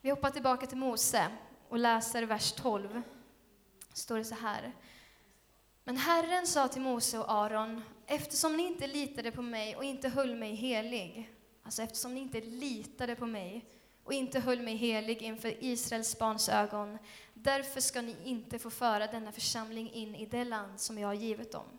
Vi 0.00 0.10
hoppar 0.10 0.30
tillbaka 0.30 0.66
till 0.66 0.78
Mose 0.78 1.26
och 1.68 1.78
läser 1.78 2.22
vers 2.22 2.52
12. 2.52 3.02
står 3.92 4.18
det 4.18 4.24
så 4.24 4.34
här. 4.34 4.72
Men 5.84 5.96
Herren 5.96 6.46
sa 6.46 6.68
till 6.68 6.82
Mose 6.82 7.18
och 7.18 7.32
Aron, 7.32 7.82
eftersom 8.06 8.56
ni 8.56 8.62
inte 8.62 8.86
litade 8.86 9.30
på 9.30 9.42
mig 9.42 9.76
och 9.76 9.84
inte 9.84 10.08
höll 10.08 10.34
mig 10.34 10.54
helig, 10.54 11.34
alltså 11.62 11.82
eftersom 11.82 12.14
ni 12.14 12.20
inte 12.20 12.40
litade 12.40 13.16
på 13.16 13.26
mig 13.26 13.64
och 14.10 14.14
inte 14.14 14.40
höll 14.40 14.62
mig 14.62 14.76
helig 14.76 15.22
inför 15.22 15.64
Israels 15.64 16.18
barns 16.18 16.48
ögon, 16.48 16.98
därför 17.34 17.80
ska 17.80 18.02
ni 18.02 18.16
inte 18.24 18.58
få 18.58 18.70
föra 18.70 19.06
denna 19.06 19.32
församling 19.32 19.90
in 19.92 20.14
i 20.14 20.26
det 20.26 20.44
land 20.44 20.80
som 20.80 20.98
jag 20.98 21.08
har 21.08 21.14
givit 21.14 21.52
dem. 21.52 21.78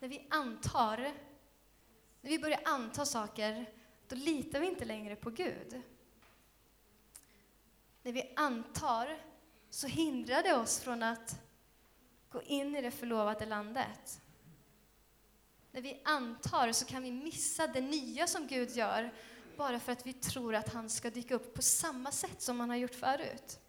När 0.00 0.08
vi 0.08 0.26
antar, 0.30 0.96
när 2.20 2.30
vi 2.30 2.38
börjar 2.38 2.60
anta 2.64 3.06
saker, 3.06 3.66
då 4.08 4.16
litar 4.16 4.60
vi 4.60 4.66
inte 4.66 4.84
längre 4.84 5.16
på 5.16 5.30
Gud. 5.30 5.82
När 8.02 8.12
vi 8.12 8.32
antar 8.36 9.18
så 9.70 9.86
hindrar 9.86 10.42
det 10.42 10.56
oss 10.56 10.80
från 10.80 11.02
att 11.02 11.40
gå 12.30 12.42
in 12.42 12.76
i 12.76 12.82
det 12.82 12.90
förlovade 12.90 13.46
landet. 13.46 14.20
När 15.72 15.80
vi 15.80 16.00
antar 16.04 16.72
så 16.72 16.84
kan 16.84 17.02
vi 17.02 17.10
missa 17.10 17.66
det 17.66 17.80
nya 17.80 18.26
som 18.26 18.46
Gud 18.46 18.70
gör 18.70 19.12
bara 19.60 19.80
för 19.80 19.92
att 19.92 20.06
vi 20.06 20.12
tror 20.12 20.54
att 20.54 20.68
han 20.68 20.90
ska 20.90 21.10
dyka 21.10 21.34
upp 21.34 21.54
på 21.54 21.62
samma 21.62 22.12
sätt 22.12 22.42
som 22.42 22.60
han 22.60 22.70
har 22.70 22.76
gjort 22.76 22.94
förut. 22.94 23.60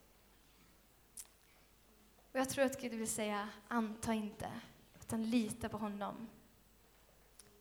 Och 2.32 2.40
jag 2.40 2.50
tror 2.50 2.66
att 2.66 2.82
Gud 2.82 2.94
vill 2.94 3.08
säga, 3.08 3.50
anta 3.68 4.14
inte, 4.14 4.52
utan 5.00 5.30
lita 5.30 5.70
på 5.70 5.78
honom. 5.78 6.30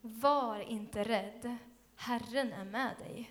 Var 0.00 0.60
inte 0.60 1.04
rädd, 1.04 1.56
Herren 1.94 2.52
är 2.52 2.64
med 2.64 2.96
dig. 2.98 3.30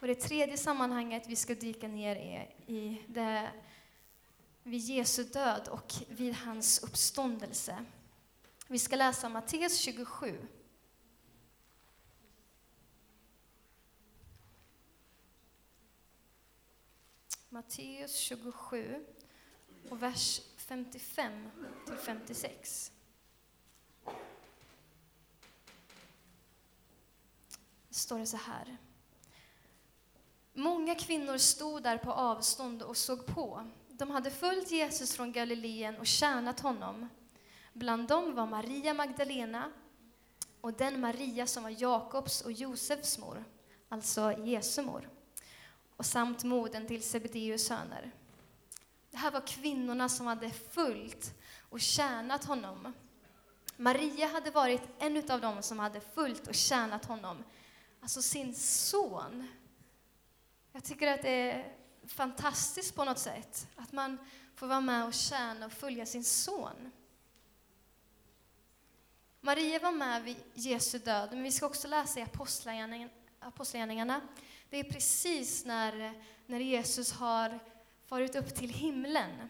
Och 0.00 0.06
det 0.06 0.14
tredje 0.14 0.56
sammanhanget 0.56 1.26
vi 1.28 1.36
ska 1.36 1.54
dyka 1.54 1.88
ner 1.88 2.16
i, 2.66 3.02
det 3.06 3.20
är 3.20 3.52
vid 4.62 4.80
Jesu 4.80 5.24
död 5.24 5.68
och 5.68 5.94
vid 6.08 6.34
hans 6.34 6.82
uppståndelse. 6.82 7.84
Vi 8.68 8.78
ska 8.78 8.96
läsa 8.96 9.28
Matteus 9.28 9.78
27. 9.78 10.48
Matteus 17.56 18.16
27 18.16 19.06
och 19.90 20.02
vers 20.02 20.40
55 20.56 21.50
till 21.86 21.96
56. 21.96 22.92
Det 27.88 27.94
står 27.94 28.18
det 28.18 28.26
så 28.26 28.36
här. 28.36 28.76
Många 30.52 30.94
kvinnor 30.94 31.38
stod 31.38 31.82
där 31.82 31.98
på 31.98 32.12
avstånd 32.12 32.82
och 32.82 32.96
såg 32.96 33.26
på. 33.26 33.70
De 33.88 34.10
hade 34.10 34.30
följt 34.30 34.70
Jesus 34.70 35.16
från 35.16 35.32
Galileen 35.32 35.96
och 35.96 36.06
tjänat 36.06 36.60
honom. 36.60 37.08
Bland 37.72 38.08
dem 38.08 38.34
var 38.34 38.46
Maria 38.46 38.94
Magdalena 38.94 39.72
och 40.60 40.72
den 40.72 41.00
Maria 41.00 41.46
som 41.46 41.62
var 41.62 41.82
Jakobs 41.82 42.40
och 42.40 42.52
Josefs 42.52 43.18
mor, 43.18 43.44
alltså 43.88 44.32
Jesu 44.32 44.82
mor 44.82 45.15
och 45.96 46.06
samt 46.06 46.44
modern 46.44 46.86
till 46.86 47.02
Sebedeus 47.02 47.66
söner. 47.66 48.12
Det 49.10 49.16
här 49.16 49.30
var 49.30 49.46
kvinnorna 49.46 50.08
som 50.08 50.26
hade 50.26 50.50
följt 50.50 51.34
och 51.70 51.80
tjänat 51.80 52.44
honom. 52.44 52.92
Maria 53.76 54.26
hade 54.26 54.50
varit 54.50 54.82
en 54.98 55.30
av 55.30 55.40
dem 55.40 55.62
som 55.62 55.78
hade 55.78 56.00
följt 56.00 56.46
och 56.46 56.54
tjänat 56.54 57.04
honom, 57.04 57.44
alltså 58.00 58.22
sin 58.22 58.54
son. 58.54 59.48
Jag 60.72 60.84
tycker 60.84 61.12
att 61.12 61.22
det 61.22 61.50
är 61.50 61.76
fantastiskt 62.06 62.94
på 62.94 63.04
något 63.04 63.18
sätt, 63.18 63.68
att 63.76 63.92
man 63.92 64.18
får 64.54 64.66
vara 64.66 64.80
med 64.80 65.06
och 65.06 65.14
tjäna 65.14 65.66
och 65.66 65.72
följa 65.72 66.06
sin 66.06 66.24
son. 66.24 66.92
Maria 69.40 69.78
var 69.78 69.92
med 69.92 70.22
vid 70.22 70.36
Jesu 70.54 70.98
död, 70.98 71.28
men 71.30 71.42
vi 71.42 71.52
ska 71.52 71.66
också 71.66 71.88
läsa 71.88 72.20
i 72.20 72.26
Apostlagärningarna 73.40 74.20
det 74.70 74.76
är 74.80 74.84
precis 74.84 75.64
när, 75.64 76.12
när 76.46 76.60
Jesus 76.60 77.12
har 77.12 77.58
farit 78.06 78.36
upp 78.36 78.54
till 78.54 78.70
himlen. 78.70 79.48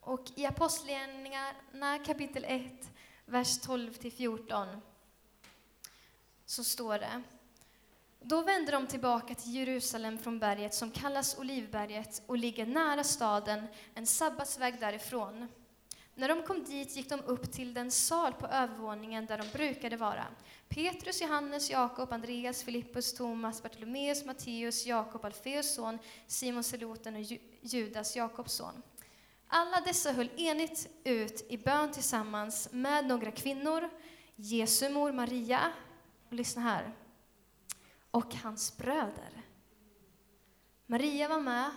Och 0.00 0.24
i 0.34 0.46
Apostlagärningarna 0.46 1.98
kapitel 2.06 2.44
1, 2.44 2.90
vers 3.24 3.60
12-14 3.60 4.80
så 6.46 6.64
står 6.64 6.98
det 6.98 7.22
då 8.28 8.42
vände 8.42 8.72
de 8.72 8.86
tillbaka 8.86 9.34
till 9.34 9.54
Jerusalem 9.54 10.18
från 10.18 10.38
berget 10.38 10.74
som 10.74 10.90
kallas 10.90 11.38
Olivberget 11.38 12.22
och 12.26 12.38
ligger 12.38 12.66
nära 12.66 13.04
staden, 13.04 13.66
en 13.94 14.06
sabbatsväg 14.06 14.80
därifrån. 14.80 15.48
När 16.14 16.28
de 16.28 16.42
kom 16.42 16.64
dit 16.64 16.96
gick 16.96 17.08
de 17.08 17.20
upp 17.20 17.52
till 17.52 17.74
den 17.74 17.90
sal 17.90 18.32
på 18.32 18.46
övervåningen 18.46 19.26
där 19.26 19.38
de 19.38 19.48
brukade 19.48 19.96
vara. 19.96 20.26
Petrus, 20.68 21.20
Johannes, 21.20 21.70
Jakob, 21.70 22.12
Andreas, 22.12 22.62
Filippus, 22.62 23.14
Thomas, 23.14 23.62
Bartolomeus, 23.62 24.24
Matteus, 24.24 24.86
Jakob, 24.86 25.24
Alfeus 25.24 25.74
son, 25.74 25.98
Simon 26.26 26.64
Seloten 26.64 27.16
och 27.16 27.38
Judas, 27.60 28.16
Jakobs 28.16 28.52
son. 28.52 28.82
Alla 29.48 29.80
dessa 29.80 30.12
höll 30.12 30.30
enigt 30.36 30.88
ut 31.04 31.46
i 31.48 31.58
bön 31.58 31.92
tillsammans 31.92 32.68
med 32.72 33.06
några 33.06 33.30
kvinnor, 33.30 33.90
Jesu 34.36 34.88
mor 34.88 35.12
Maria, 35.12 35.72
och 36.28 36.32
lyssna 36.32 36.62
här, 36.62 36.92
och 38.10 38.34
hans 38.34 38.76
bröder. 38.76 39.42
Maria 40.86 41.28
var 41.28 41.40
med 41.40 41.70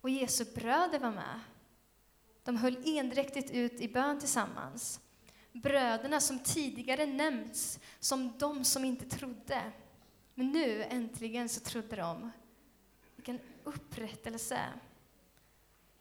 och 0.00 0.10
Jesu 0.10 0.44
bröder 0.44 0.98
var 0.98 1.10
med. 1.10 1.40
De 2.44 2.56
höll 2.56 2.82
endräktigt 2.84 3.50
ut 3.50 3.80
i 3.80 3.88
bön 3.88 4.18
tillsammans. 4.18 5.00
Bröderna 5.54 6.20
som 6.20 6.38
tidigare 6.38 7.06
nämnts 7.06 7.80
som 8.00 8.38
de 8.38 8.64
som 8.64 8.84
inte 8.84 9.04
trodde. 9.16 9.72
Men 10.34 10.52
nu 10.52 10.82
äntligen 10.82 11.48
så 11.48 11.60
trodde 11.60 11.96
de. 11.96 12.30
Vilken 13.16 13.40
upprättelse! 13.64 14.60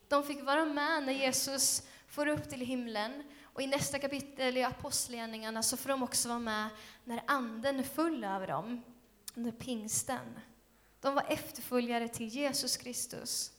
De 0.07 0.23
fick 0.23 0.43
vara 0.43 0.65
med 0.65 1.03
när 1.03 1.13
Jesus 1.13 1.87
får 2.07 2.27
upp 2.27 2.49
till 2.49 2.61
himlen. 2.61 3.23
Och 3.43 3.61
i 3.61 3.67
nästa 3.67 3.99
kapitel 3.99 4.57
i 4.57 4.63
Apostlagärningarna 4.63 5.63
så 5.63 5.77
får 5.77 5.89
de 5.89 6.03
också 6.03 6.29
vara 6.29 6.39
med 6.39 6.69
när 7.03 7.23
Anden 7.27 7.83
föll 7.83 8.23
över 8.23 8.47
dem, 8.47 8.83
under 9.35 9.51
pingsten. 9.51 10.39
De 10.99 11.15
var 11.15 11.25
efterföljare 11.29 12.07
till 12.07 12.27
Jesus 12.27 12.77
Kristus. 12.77 13.51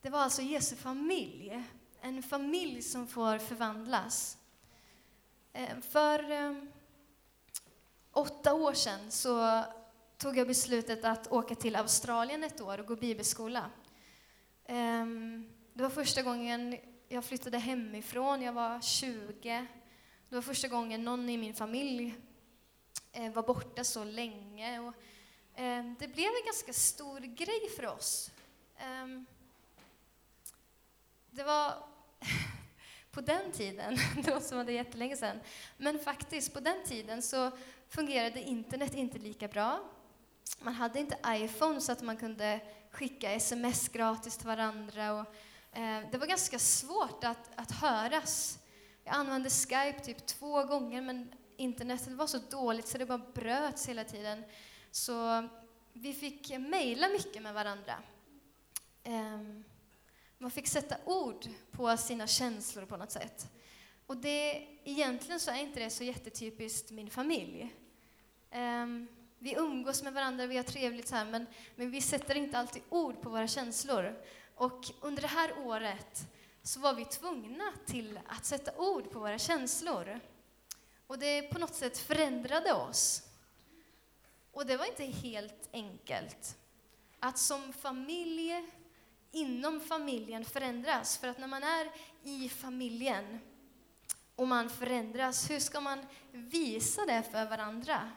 Det 0.00 0.10
var 0.10 0.18
alltså 0.18 0.42
Jesu 0.42 0.76
familj, 0.76 1.64
en 2.00 2.22
familj 2.22 2.82
som 2.82 3.06
får 3.06 3.38
förvandlas. 3.38 4.38
Eh, 5.52 5.80
för 5.80 6.30
eh, 6.30 6.54
åtta 8.12 8.54
år 8.54 8.72
sedan 8.72 9.10
så 9.10 9.64
tog 10.16 10.38
jag 10.38 10.46
beslutet 10.46 11.04
att 11.04 11.32
åka 11.32 11.54
till 11.54 11.76
Australien 11.76 12.44
ett 12.44 12.60
år 12.60 12.80
och 12.80 12.86
gå 12.86 12.96
bibelskola. 12.96 13.70
Ehm, 14.64 15.48
det 15.72 15.82
var 15.82 15.90
första 15.90 16.22
gången 16.22 16.76
jag 17.08 17.24
flyttade 17.24 17.58
hemifrån, 17.58 18.42
jag 18.42 18.52
var 18.52 18.80
20. 18.80 19.66
Det 20.28 20.34
var 20.34 20.42
första 20.42 20.68
gången 20.68 21.04
någon 21.04 21.28
i 21.28 21.36
min 21.36 21.54
familj 21.54 22.14
eh, 23.12 23.32
var 23.32 23.42
borta 23.42 23.84
så 23.84 24.04
länge. 24.04 24.80
Och 24.80 24.94
det 25.98 26.08
blev 26.08 26.26
en 26.26 26.44
ganska 26.46 26.72
stor 26.72 27.20
grej 27.20 27.70
för 27.76 27.86
oss. 27.86 28.30
Ehm, 28.76 29.26
det 31.30 31.42
var 31.42 31.74
på 33.10 33.20
den 33.20 33.52
tiden, 33.52 33.98
det 34.24 34.30
var 34.30 34.40
som 34.40 34.66
det 34.66 34.72
jättelänge 34.72 35.16
sedan, 35.16 35.40
men 35.76 35.98
faktiskt 35.98 36.54
på 36.54 36.60
den 36.60 36.84
tiden 36.84 37.22
så 37.22 37.50
fungerade 37.88 38.42
internet 38.42 38.94
inte 38.94 39.18
lika 39.18 39.48
bra. 39.48 39.80
Man 40.60 40.74
hade 40.74 40.98
inte 40.98 41.18
iPhone 41.26 41.80
så 41.80 41.92
att 41.92 42.02
man 42.02 42.16
kunde 42.16 42.60
skicka 42.90 43.32
sms 43.32 43.88
gratis 43.88 44.36
till 44.36 44.46
varandra. 44.46 45.12
Och, 45.12 45.26
eh, 45.78 46.10
det 46.10 46.18
var 46.18 46.26
ganska 46.26 46.58
svårt 46.58 47.24
att, 47.24 47.50
att 47.54 47.70
höras. 47.70 48.58
Jag 49.04 49.14
använde 49.14 49.50
Skype 49.50 50.00
typ 50.04 50.26
två 50.26 50.64
gånger, 50.64 51.02
men 51.02 51.34
internetet 51.56 52.12
var 52.12 52.26
så 52.26 52.38
dåligt 52.38 52.88
så 52.88 52.98
det 52.98 53.06
bara 53.06 53.22
bröts 53.34 53.88
hela 53.88 54.04
tiden. 54.04 54.44
Så 54.90 55.48
vi 55.92 56.14
fick 56.14 56.58
mejla 56.58 57.08
mycket 57.08 57.42
med 57.42 57.54
varandra. 57.54 57.94
Eh, 59.04 59.40
man 60.38 60.50
fick 60.50 60.66
sätta 60.66 60.96
ord 61.04 61.48
på 61.70 61.96
sina 61.96 62.26
känslor 62.26 62.84
på 62.84 62.96
något 62.96 63.10
sätt. 63.10 63.50
Och 64.06 64.16
det, 64.16 64.66
egentligen 64.84 65.40
så 65.40 65.50
är 65.50 65.60
inte 65.60 65.80
det 65.80 65.90
så 65.90 66.04
jättetypiskt 66.04 66.90
min 66.90 67.10
familj. 67.10 67.74
Um, 68.54 69.08
vi 69.38 69.54
umgås 69.54 70.02
med 70.02 70.12
varandra, 70.12 70.46
vi 70.46 70.56
har 70.56 70.64
trevligt 70.64 71.08
så 71.08 71.16
här, 71.16 71.24
men, 71.24 71.46
men 71.76 71.90
vi 71.90 72.00
sätter 72.00 72.34
inte 72.34 72.58
alltid 72.58 72.82
ord 72.88 73.20
på 73.20 73.30
våra 73.30 73.48
känslor. 73.48 74.22
Och 74.54 74.84
under 75.00 75.22
det 75.22 75.28
här 75.28 75.58
året 75.58 76.26
så 76.62 76.80
var 76.80 76.94
vi 76.94 77.04
tvungna 77.04 77.72
till 77.86 78.20
att 78.26 78.44
sätta 78.44 78.76
ord 78.76 79.10
på 79.10 79.18
våra 79.18 79.38
känslor. 79.38 80.20
Och 81.06 81.18
det 81.18 81.42
på 81.42 81.58
något 81.58 81.74
sätt 81.74 81.98
förändrade 81.98 82.72
oss. 82.72 83.22
Och 84.52 84.66
det 84.66 84.76
var 84.76 84.84
inte 84.84 85.04
helt 85.04 85.68
enkelt. 85.72 86.56
Att 87.20 87.38
som 87.38 87.72
familj, 87.72 88.68
inom 89.30 89.80
familjen 89.80 90.44
förändras. 90.44 91.18
För 91.18 91.28
att 91.28 91.38
när 91.38 91.46
man 91.46 91.62
är 91.62 91.90
i 92.22 92.48
familjen 92.48 93.40
och 94.36 94.48
man 94.48 94.70
förändras, 94.70 95.50
hur 95.50 95.58
ska 95.58 95.80
man 95.80 96.06
visa 96.32 97.06
det 97.06 97.22
för 97.22 97.46
varandra? 97.46 98.10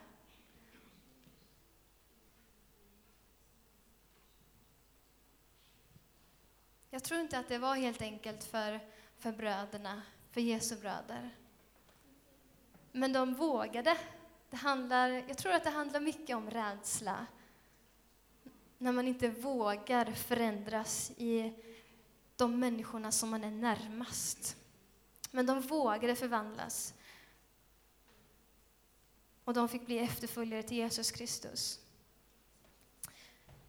Jag 6.89 7.04
tror 7.04 7.19
inte 7.19 7.39
att 7.39 7.47
det 7.47 7.58
var 7.58 7.76
helt 7.76 8.02
enkelt 8.02 8.43
för, 8.43 8.80
för 9.17 9.32
bröderna, 9.32 10.02
för 10.32 10.41
Jesu 10.41 10.76
bröder. 10.76 11.36
Men 12.91 13.13
de 13.13 13.34
vågade. 13.34 13.97
Det 14.50 14.58
handlar, 14.58 15.10
jag 15.10 15.38
tror 15.38 15.54
att 15.54 15.63
det 15.63 15.69
handlar 15.69 16.00
mycket 16.00 16.36
om 16.36 16.50
rädsla. 16.50 17.26
När 18.82 18.91
man 18.91 19.08
inte 19.08 19.30
vågar 19.30 20.06
förändras 20.12 21.12
i 21.17 21.54
de 22.36 22.60
människorna 22.60 23.12
som 23.12 23.30
man 23.30 23.44
är 23.44 23.52
närmast. 23.52 24.58
Men 25.32 25.46
de 25.46 25.62
vågade 25.62 26.15
förvandlas. 26.15 26.94
Och 29.44 29.54
de 29.54 29.70
fick 29.70 29.86
bli 29.86 30.00
efterföljare 30.00 30.63
till 30.63 30.78
Jesus 30.78 31.12
Kristus. 31.12 31.80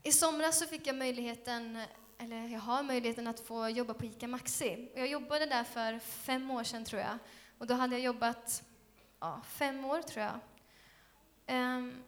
I 0.03 0.13
somras 0.13 0.59
så 0.59 0.67
fick 0.67 0.87
jag 0.87 0.97
möjligheten 0.97 1.79
eller 2.19 2.49
jag 2.49 2.61
har 2.61 2.83
möjligheten 2.83 3.27
att 3.27 3.41
få 3.41 3.69
jobba 3.69 3.95
på 3.95 4.05
ICA 4.05 4.29
Maxi. 4.29 4.93
Jag 4.95 5.09
jobbade 5.09 5.47
där 5.47 5.65
för 5.65 5.99
fem 5.99 6.51
år 6.51 6.65
sedan 6.65 6.85
tror 6.85 7.01
jag. 7.01 7.19
Och 7.59 7.67
då 7.67 7.75
hade 7.75 7.95
jag 7.95 8.05
jobbat 8.05 8.63
ja, 9.21 9.43
fem 9.49 9.85
år 9.85 10.03
tror 10.03 10.25
jag. 10.25 10.39
Um, 11.57 12.03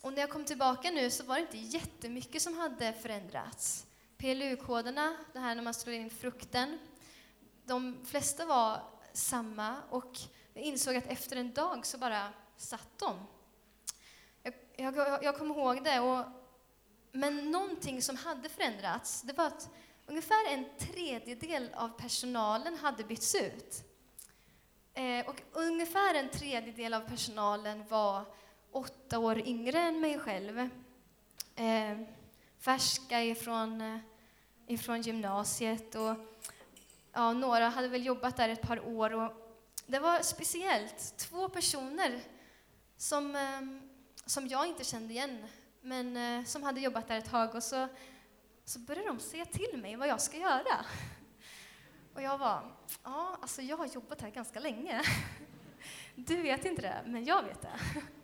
och 0.00 0.12
när 0.12 0.20
jag 0.20 0.30
kom 0.30 0.44
tillbaka 0.44 0.90
nu 0.90 1.10
så 1.10 1.24
var 1.24 1.34
det 1.34 1.40
inte 1.40 1.58
jättemycket 1.58 2.42
som 2.42 2.58
hade 2.58 2.92
förändrats. 2.92 3.86
PLU-koderna, 4.16 5.16
det 5.32 5.38
här 5.38 5.54
när 5.54 5.62
man 5.62 5.74
slår 5.74 5.94
in 5.94 6.10
frukten, 6.10 6.78
de 7.64 8.06
flesta 8.06 8.46
var 8.46 8.82
samma 9.12 9.76
och 9.90 10.18
jag 10.54 10.64
insåg 10.64 10.96
att 10.96 11.06
efter 11.06 11.36
en 11.36 11.52
dag 11.52 11.86
så 11.86 11.98
bara 11.98 12.28
satt 12.56 12.98
de. 12.98 13.26
Jag, 14.42 14.96
jag, 14.96 15.24
jag 15.24 15.38
kommer 15.38 15.54
ihåg 15.54 15.84
det 15.84 16.00
och 16.00 16.24
men 17.12 17.50
någonting 17.50 18.02
som 18.02 18.16
hade 18.16 18.48
förändrats, 18.48 19.22
det 19.22 19.32
var 19.32 19.46
att 19.46 19.68
ungefär 20.06 20.48
en 20.48 20.64
tredjedel 20.78 21.70
av 21.74 21.88
personalen 21.88 22.78
hade 22.78 23.04
bytts 23.04 23.34
ut. 23.34 23.84
Eh, 24.94 25.26
och 25.26 25.42
ungefär 25.52 26.14
en 26.14 26.28
tredjedel 26.28 26.94
av 26.94 27.00
personalen 27.00 27.84
var 27.88 28.24
åtta 28.72 29.18
år 29.18 29.38
yngre 29.38 29.78
än 29.78 30.00
mig 30.00 30.18
själv. 30.18 30.58
Eh, 31.56 31.98
färska 32.58 33.22
ifrån, 33.24 33.80
eh, 33.80 33.98
ifrån 34.66 35.00
gymnasiet 35.00 35.94
och 35.94 36.14
ja, 37.12 37.32
några 37.32 37.68
hade 37.68 37.88
väl 37.88 38.06
jobbat 38.06 38.36
där 38.36 38.48
ett 38.48 38.62
par 38.62 38.88
år. 38.88 39.14
Och 39.14 39.32
det 39.86 39.98
var 39.98 40.22
speciellt, 40.22 41.14
två 41.16 41.48
personer 41.48 42.20
som, 42.96 43.36
eh, 43.36 43.60
som 44.26 44.48
jag 44.48 44.66
inte 44.66 44.84
kände 44.84 45.12
igen 45.12 45.46
men 45.80 46.16
eh, 46.16 46.44
som 46.44 46.62
hade 46.62 46.80
jobbat 46.80 47.08
där 47.08 47.18
ett 47.18 47.30
tag 47.30 47.54
och 47.54 47.62
så, 47.62 47.88
så 48.64 48.78
började 48.78 49.08
de 49.08 49.20
säga 49.20 49.44
till 49.44 49.78
mig 49.78 49.96
vad 49.96 50.08
jag 50.08 50.20
ska 50.20 50.36
göra. 50.36 50.84
Och 52.14 52.22
jag 52.22 52.38
var, 52.38 52.72
ja, 53.04 53.38
alltså 53.42 53.62
jag 53.62 53.76
har 53.76 53.86
jobbat 53.86 54.20
här 54.20 54.30
ganska 54.30 54.60
länge. 54.60 55.02
Du 56.14 56.42
vet 56.42 56.64
inte 56.64 56.82
det, 56.82 57.02
men 57.06 57.24
jag 57.24 57.42
vet 57.42 57.62
det. 57.62 57.80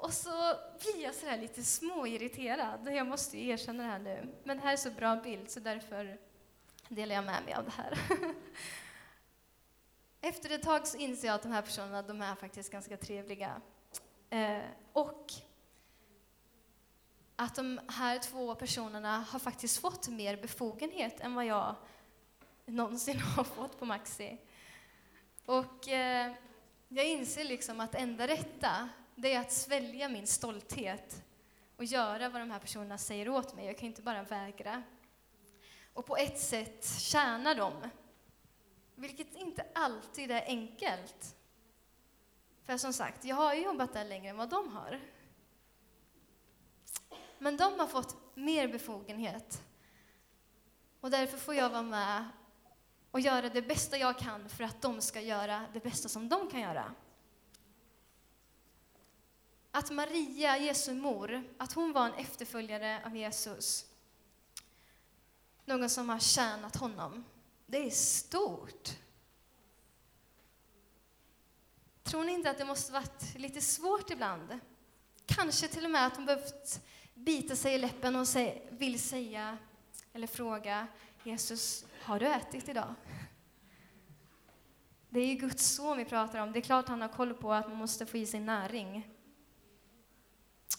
Och 0.00 0.12
så 0.12 0.56
blir 0.78 1.02
jag 1.02 1.14
sådär 1.14 1.36
lite 1.36 1.62
småirriterad. 1.62 2.88
Jag 2.92 3.06
måste 3.06 3.38
ju 3.38 3.48
erkänna 3.48 3.82
det 3.82 3.88
här 3.88 3.98
nu. 3.98 4.34
Men 4.44 4.56
det 4.56 4.62
här 4.62 4.72
är 4.72 4.76
så 4.76 4.90
bra 4.90 5.16
bild, 5.16 5.50
så 5.50 5.60
därför 5.60 6.18
delar 6.88 7.14
jag 7.14 7.24
med 7.24 7.44
mig 7.44 7.54
av 7.54 7.64
det 7.64 7.70
här. 7.70 7.98
Efter 10.20 10.50
ett 10.50 10.62
tag 10.62 10.86
så 10.86 10.96
inser 10.96 11.28
jag 11.28 11.34
att 11.34 11.42
de 11.42 11.52
här 11.52 11.62
personerna, 11.62 12.02
de 12.02 12.22
är 12.22 12.34
faktiskt 12.34 12.72
ganska 12.72 12.96
trevliga. 12.96 13.60
Eh, 14.30 14.62
och 14.92 15.32
att 17.36 17.54
de 17.54 17.80
här 17.88 18.18
två 18.18 18.54
personerna 18.54 19.18
har 19.18 19.38
faktiskt 19.38 19.78
fått 19.80 20.08
mer 20.08 20.36
befogenhet 20.36 21.20
än 21.20 21.34
vad 21.34 21.46
jag 21.46 21.74
någonsin 22.66 23.20
har 23.36 23.44
fått 23.44 23.78
på 23.78 23.84
Maxi. 23.84 24.38
Och 25.44 25.88
eh, 25.88 26.32
jag 26.88 27.08
inser 27.08 27.44
liksom 27.44 27.80
att 27.80 27.94
enda 27.94 28.28
rätta, 28.28 28.88
det 29.20 29.34
är 29.34 29.40
att 29.40 29.52
svälja 29.52 30.08
min 30.08 30.26
stolthet 30.26 31.22
och 31.76 31.84
göra 31.84 32.28
vad 32.28 32.42
de 32.42 32.50
här 32.50 32.58
personerna 32.58 32.98
säger 32.98 33.28
åt 33.28 33.54
mig. 33.54 33.66
Jag 33.66 33.78
kan 33.78 33.86
inte 33.86 34.02
bara 34.02 34.22
vägra. 34.22 34.82
Och 35.94 36.06
på 36.06 36.16
ett 36.16 36.40
sätt 36.40 36.84
tjäna 36.98 37.54
dem, 37.54 37.72
vilket 38.94 39.34
inte 39.34 39.66
alltid 39.74 40.30
är 40.30 40.44
enkelt. 40.46 41.36
För 42.64 42.76
som 42.76 42.92
sagt, 42.92 43.24
jag 43.24 43.36
har 43.36 43.54
ju 43.54 43.62
jobbat 43.62 43.92
där 43.92 44.04
längre 44.04 44.30
än 44.30 44.36
vad 44.36 44.48
de 44.48 44.68
har. 44.68 45.00
Men 47.38 47.56
de 47.56 47.80
har 47.80 47.86
fått 47.86 48.36
mer 48.36 48.68
befogenhet. 48.68 49.62
Och 51.00 51.10
därför 51.10 51.38
får 51.38 51.54
jag 51.54 51.70
vara 51.70 51.82
med 51.82 52.28
och 53.10 53.20
göra 53.20 53.48
det 53.48 53.62
bästa 53.62 53.98
jag 53.98 54.18
kan 54.18 54.48
för 54.48 54.64
att 54.64 54.82
de 54.82 55.00
ska 55.00 55.20
göra 55.20 55.66
det 55.72 55.80
bästa 55.80 56.08
som 56.08 56.28
de 56.28 56.50
kan 56.50 56.60
göra 56.60 56.94
att 59.70 59.90
Maria, 59.90 60.58
Jesu 60.58 60.94
mor, 60.94 61.42
att 61.58 61.72
hon 61.72 61.92
var 61.92 62.06
en 62.06 62.14
efterföljare 62.14 63.02
av 63.06 63.16
Jesus. 63.16 63.86
Någon 65.64 65.90
som 65.90 66.08
har 66.08 66.18
tjänat 66.18 66.76
honom. 66.76 67.24
Det 67.66 67.86
är 67.86 67.90
stort. 67.90 68.90
Tror 72.02 72.24
ni 72.24 72.32
inte 72.32 72.50
att 72.50 72.58
det 72.58 72.64
måste 72.64 72.92
varit 72.92 73.38
lite 73.38 73.60
svårt 73.60 74.10
ibland? 74.10 74.58
Kanske 75.26 75.68
till 75.68 75.84
och 75.84 75.90
med 75.90 76.06
att 76.06 76.16
hon 76.16 76.26
behövt 76.26 76.80
bita 77.14 77.56
sig 77.56 77.74
i 77.74 77.78
läppen 77.78 78.16
och 78.16 78.26
vill 78.70 79.00
säga 79.00 79.58
eller 80.12 80.26
fråga 80.26 80.86
Jesus, 81.24 81.84
har 82.02 82.20
du 82.20 82.26
ätit 82.26 82.68
idag? 82.68 82.94
Det 85.08 85.20
är 85.20 85.26
ju 85.26 85.34
Guds 85.34 85.66
son 85.66 85.98
vi 85.98 86.04
pratar 86.04 86.38
om. 86.38 86.52
Det 86.52 86.58
är 86.58 86.62
klart 86.62 86.88
han 86.88 87.02
har 87.02 87.08
koll 87.08 87.34
på 87.34 87.52
att 87.52 87.68
man 87.68 87.76
måste 87.76 88.06
få 88.06 88.16
i 88.16 88.26
sig 88.26 88.40
näring. 88.40 89.08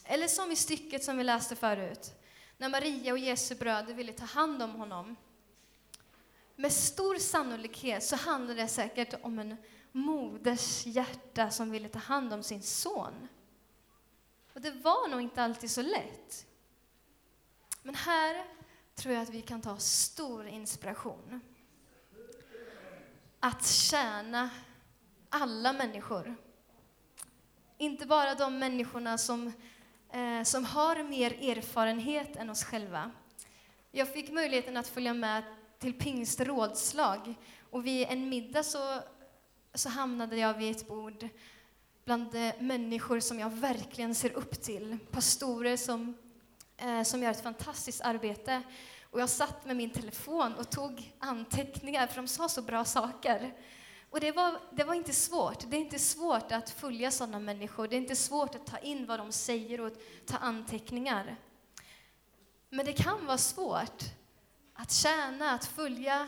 Eller 0.03 0.27
som 0.27 0.51
i 0.51 0.55
stycket 0.55 1.03
som 1.03 1.17
vi 1.17 1.23
läste 1.23 1.55
förut, 1.55 2.13
när 2.57 2.69
Maria 2.69 3.13
och 3.13 3.19
Jesu 3.19 3.55
bröder 3.55 3.93
ville 3.93 4.13
ta 4.13 4.25
hand 4.25 4.63
om 4.63 4.71
honom. 4.71 5.15
Med 6.55 6.71
stor 6.71 7.15
sannolikhet 7.15 8.03
så 8.03 8.15
handlade 8.15 8.61
det 8.61 8.67
säkert 8.67 9.13
om 9.21 9.39
en 9.39 9.57
moders 9.91 10.85
hjärta 10.85 11.49
som 11.49 11.71
ville 11.71 11.89
ta 11.89 11.99
hand 11.99 12.33
om 12.33 12.43
sin 12.43 12.63
son. 12.63 13.27
Och 14.53 14.61
det 14.61 14.71
var 14.71 15.07
nog 15.07 15.21
inte 15.21 15.43
alltid 15.43 15.71
så 15.71 15.81
lätt. 15.81 16.45
Men 17.83 17.95
här 17.95 18.45
tror 18.95 19.13
jag 19.13 19.23
att 19.23 19.29
vi 19.29 19.41
kan 19.41 19.61
ta 19.61 19.77
stor 19.77 20.47
inspiration. 20.47 21.41
Att 23.39 23.67
tjäna 23.67 24.49
alla 25.29 25.73
människor. 25.73 26.35
Inte 27.77 28.05
bara 28.05 28.35
de 28.35 28.59
människorna 28.59 29.17
som, 29.17 29.53
eh, 30.11 30.43
som 30.43 30.65
har 30.65 31.03
mer 31.03 31.49
erfarenhet 31.49 32.35
än 32.35 32.49
oss 32.49 32.63
själva. 32.63 33.11
Jag 33.91 34.13
fick 34.13 34.31
möjligheten 34.31 34.77
att 34.77 34.87
följa 34.87 35.13
med 35.13 35.43
till 35.79 35.93
pingstrådslag 35.93 37.35
och 37.69 37.85
vid 37.85 38.07
en 38.09 38.29
middag 38.29 38.63
så, 38.63 38.99
så 39.73 39.89
hamnade 39.89 40.37
jag 40.37 40.53
vid 40.53 40.75
ett 40.75 40.87
bord 40.87 41.27
bland 42.05 42.35
eh, 42.35 42.53
människor 42.59 43.19
som 43.19 43.39
jag 43.39 43.49
verkligen 43.49 44.15
ser 44.15 44.33
upp 44.33 44.61
till. 44.61 44.97
Pastorer 45.11 45.77
som, 45.77 46.17
eh, 46.77 47.03
som 47.03 47.23
gör 47.23 47.31
ett 47.31 47.43
fantastiskt 47.43 48.01
arbete. 48.01 48.61
Och 49.11 49.21
jag 49.21 49.29
satt 49.29 49.65
med 49.65 49.75
min 49.75 49.89
telefon 49.89 50.53
och 50.53 50.69
tog 50.69 51.13
anteckningar, 51.19 52.07
för 52.07 52.15
de 52.15 52.27
sa 52.27 52.49
så 52.49 52.61
bra 52.61 52.85
saker. 52.85 53.53
Och 54.11 54.19
det 54.19 54.31
var, 54.31 54.59
det 54.71 54.83
var 54.83 54.93
inte 54.93 55.13
svårt. 55.13 55.69
Det 55.69 55.77
är 55.77 55.81
inte 55.81 55.99
svårt 55.99 56.51
att 56.51 56.69
följa 56.69 57.11
sådana 57.11 57.39
människor. 57.39 57.87
Det 57.87 57.95
är 57.95 58.01
inte 58.01 58.15
svårt 58.15 58.55
att 58.55 58.65
ta 58.65 58.77
in 58.77 59.05
vad 59.05 59.19
de 59.19 59.31
säger 59.31 59.81
och 59.81 59.91
ta 60.25 60.37
anteckningar. 60.37 61.35
Men 62.69 62.85
det 62.85 62.93
kan 62.93 63.25
vara 63.25 63.37
svårt 63.37 64.03
att 64.73 64.91
tjäna, 64.91 65.51
att 65.51 65.65
följa 65.65 66.27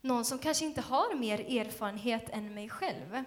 någon 0.00 0.24
som 0.24 0.38
kanske 0.38 0.64
inte 0.64 0.80
har 0.80 1.14
mer 1.14 1.58
erfarenhet 1.60 2.30
än 2.30 2.54
mig 2.54 2.68
själv. 2.68 3.24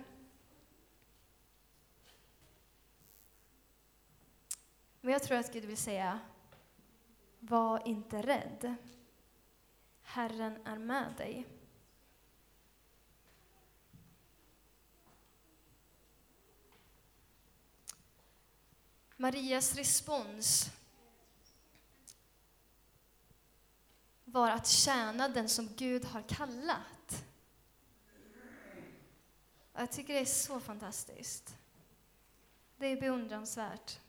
Men 5.02 5.14
jag 5.14 5.24
tror 5.24 5.38
att 5.38 5.54
Gud 5.54 5.66
vill 5.66 5.78
säga, 5.78 6.20
var 7.40 7.88
inte 7.88 8.22
rädd. 8.22 8.76
Herren 10.02 10.68
är 10.68 10.78
med 10.78 11.14
dig. 11.18 11.48
Marias 19.24 19.76
respons 19.76 20.72
var 24.26 24.52
att 24.52 24.68
tjäna 24.68 25.30
den 25.30 25.50
som 25.50 25.70
Gud 25.76 26.06
har 26.06 26.22
kallat. 26.22 27.26
Jag 29.74 29.92
tycker 29.92 30.14
det 30.14 30.20
är 30.20 30.26
så 30.26 30.60
fantastiskt. 30.60 31.56
Det 32.78 32.88
är 32.88 33.02
beundransvärt. 33.02 34.00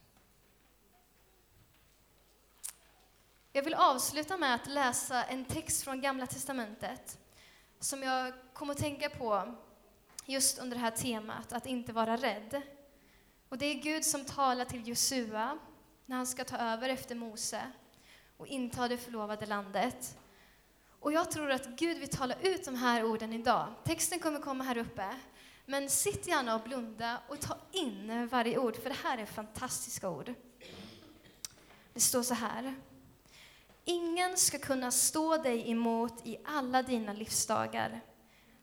Jag 3.52 3.62
vill 3.62 3.74
avsluta 3.74 4.36
med 4.36 4.54
att 4.54 4.66
läsa 4.66 5.24
en 5.24 5.44
text 5.44 5.82
från 5.82 6.00
Gamla 6.00 6.26
Testamentet 6.26 7.18
som 7.80 8.02
jag 8.02 8.34
kom 8.52 8.70
att 8.70 8.78
tänka 8.78 9.10
på 9.10 9.54
just 10.24 10.58
under 10.58 10.76
det 10.76 10.82
här 10.82 10.90
temat, 10.90 11.52
att 11.52 11.66
inte 11.66 11.92
vara 11.92 12.16
rädd. 12.16 12.62
Och 13.54 13.58
det 13.58 13.66
är 13.66 13.74
Gud 13.74 14.04
som 14.04 14.24
talar 14.24 14.64
till 14.64 14.88
Josua 14.88 15.58
när 16.06 16.16
han 16.16 16.26
ska 16.26 16.44
ta 16.44 16.56
över 16.56 16.88
efter 16.88 17.14
Mose 17.14 17.60
och 18.36 18.46
inta 18.46 18.88
det 18.88 18.96
förlovade 18.96 19.46
landet. 19.46 20.18
Och 21.00 21.12
jag 21.12 21.30
tror 21.30 21.50
att 21.50 21.66
Gud 21.66 21.98
vill 21.98 22.08
tala 22.08 22.34
ut 22.42 22.64
de 22.64 22.74
här 22.74 23.04
orden 23.04 23.32
idag. 23.32 23.74
Texten 23.84 24.18
kommer 24.18 24.40
komma 24.40 24.64
här 24.64 24.76
uppe. 24.76 25.08
Men 25.66 25.90
sitt 25.90 26.28
gärna 26.28 26.54
och 26.54 26.60
blunda 26.60 27.20
och 27.28 27.40
ta 27.40 27.56
in 27.72 28.28
varje 28.28 28.58
ord, 28.58 28.76
för 28.76 28.90
det 28.90 28.96
här 29.02 29.18
är 29.18 29.26
fantastiska 29.26 30.10
ord. 30.10 30.34
Det 31.92 32.00
står 32.00 32.22
så 32.22 32.34
här. 32.34 32.74
Ingen 33.84 34.36
ska 34.36 34.58
kunna 34.58 34.90
stå 34.90 35.36
dig 35.36 35.70
emot 35.70 36.26
i 36.26 36.38
alla 36.44 36.82
dina 36.82 37.12
livsdagar. 37.12 38.00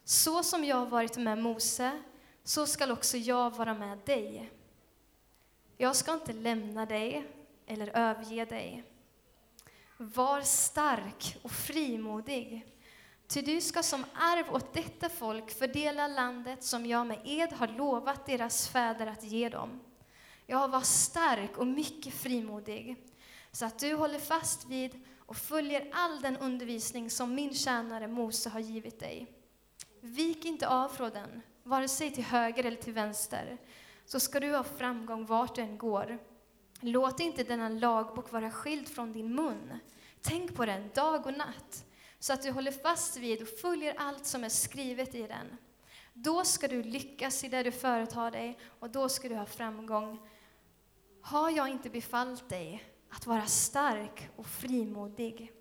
Så 0.04 0.42
som 0.42 0.64
jag 0.64 0.86
varit 0.86 1.16
med 1.16 1.38
Mose, 1.38 2.02
så 2.44 2.66
skall 2.66 2.90
också 2.90 3.16
jag 3.16 3.56
vara 3.56 3.74
med 3.74 3.98
dig. 3.98 4.52
Jag 5.82 5.96
ska 5.96 6.12
inte 6.12 6.32
lämna 6.32 6.86
dig 6.86 7.24
eller 7.66 7.96
överge 7.96 8.44
dig. 8.44 8.84
Var 9.96 10.40
stark 10.40 11.36
och 11.42 11.50
frimodig, 11.50 12.66
ty 13.26 13.42
du 13.42 13.60
ska 13.60 13.82
som 13.82 14.04
arv 14.14 14.54
åt 14.54 14.74
detta 14.74 15.08
folk 15.08 15.50
fördela 15.50 16.08
landet 16.08 16.64
som 16.64 16.86
jag 16.86 17.06
med 17.06 17.20
ed 17.24 17.52
har 17.52 17.66
lovat 17.66 18.26
deras 18.26 18.68
fäder 18.68 19.06
att 19.06 19.24
ge 19.24 19.48
dem. 19.48 19.80
Jag 20.46 20.68
var 20.68 20.80
stark 20.80 21.58
och 21.58 21.66
mycket 21.66 22.14
frimodig, 22.14 22.96
så 23.52 23.66
att 23.66 23.78
du 23.78 23.94
håller 23.94 24.18
fast 24.18 24.64
vid 24.64 25.00
och 25.18 25.36
följer 25.36 25.88
all 25.92 26.20
den 26.20 26.36
undervisning 26.36 27.10
som 27.10 27.34
min 27.34 27.54
tjänare 27.54 28.08
Mose 28.08 28.48
har 28.48 28.60
givit 28.60 29.00
dig. 29.00 29.26
Vik 30.00 30.44
inte 30.44 30.68
av 30.68 30.88
från 30.88 31.10
den, 31.10 31.42
vare 31.62 31.88
sig 31.88 32.10
till 32.10 32.24
höger 32.24 32.64
eller 32.64 32.82
till 32.82 32.92
vänster, 32.92 33.58
så 34.12 34.20
ska 34.20 34.40
du 34.40 34.56
ha 34.56 34.62
framgång 34.62 35.26
vart 35.26 35.54
du 35.54 35.62
än 35.62 35.78
går. 35.78 36.18
Låt 36.80 37.20
inte 37.20 37.44
denna 37.44 37.68
lagbok 37.68 38.32
vara 38.32 38.50
skild 38.50 38.88
från 38.88 39.12
din 39.12 39.34
mun. 39.34 39.78
Tänk 40.20 40.54
på 40.54 40.66
den 40.66 40.90
dag 40.94 41.26
och 41.26 41.34
natt, 41.38 41.84
så 42.18 42.32
att 42.32 42.42
du 42.42 42.50
håller 42.50 42.72
fast 42.72 43.16
vid 43.16 43.42
och 43.42 43.48
följer 43.48 43.94
allt 43.98 44.26
som 44.26 44.44
är 44.44 44.48
skrivet 44.48 45.14
i 45.14 45.26
den. 45.26 45.56
Då 46.12 46.44
ska 46.44 46.68
du 46.68 46.82
lyckas 46.82 47.44
i 47.44 47.48
det 47.48 47.62
du 47.62 47.72
företar 47.72 48.30
dig 48.30 48.58
och 48.78 48.90
då 48.90 49.08
ska 49.08 49.28
du 49.28 49.34
ha 49.34 49.46
framgång. 49.46 50.28
Har 51.22 51.50
jag 51.50 51.68
inte 51.68 51.90
befallt 51.90 52.48
dig 52.48 52.84
att 53.10 53.26
vara 53.26 53.46
stark 53.46 54.28
och 54.36 54.46
frimodig. 54.46 55.52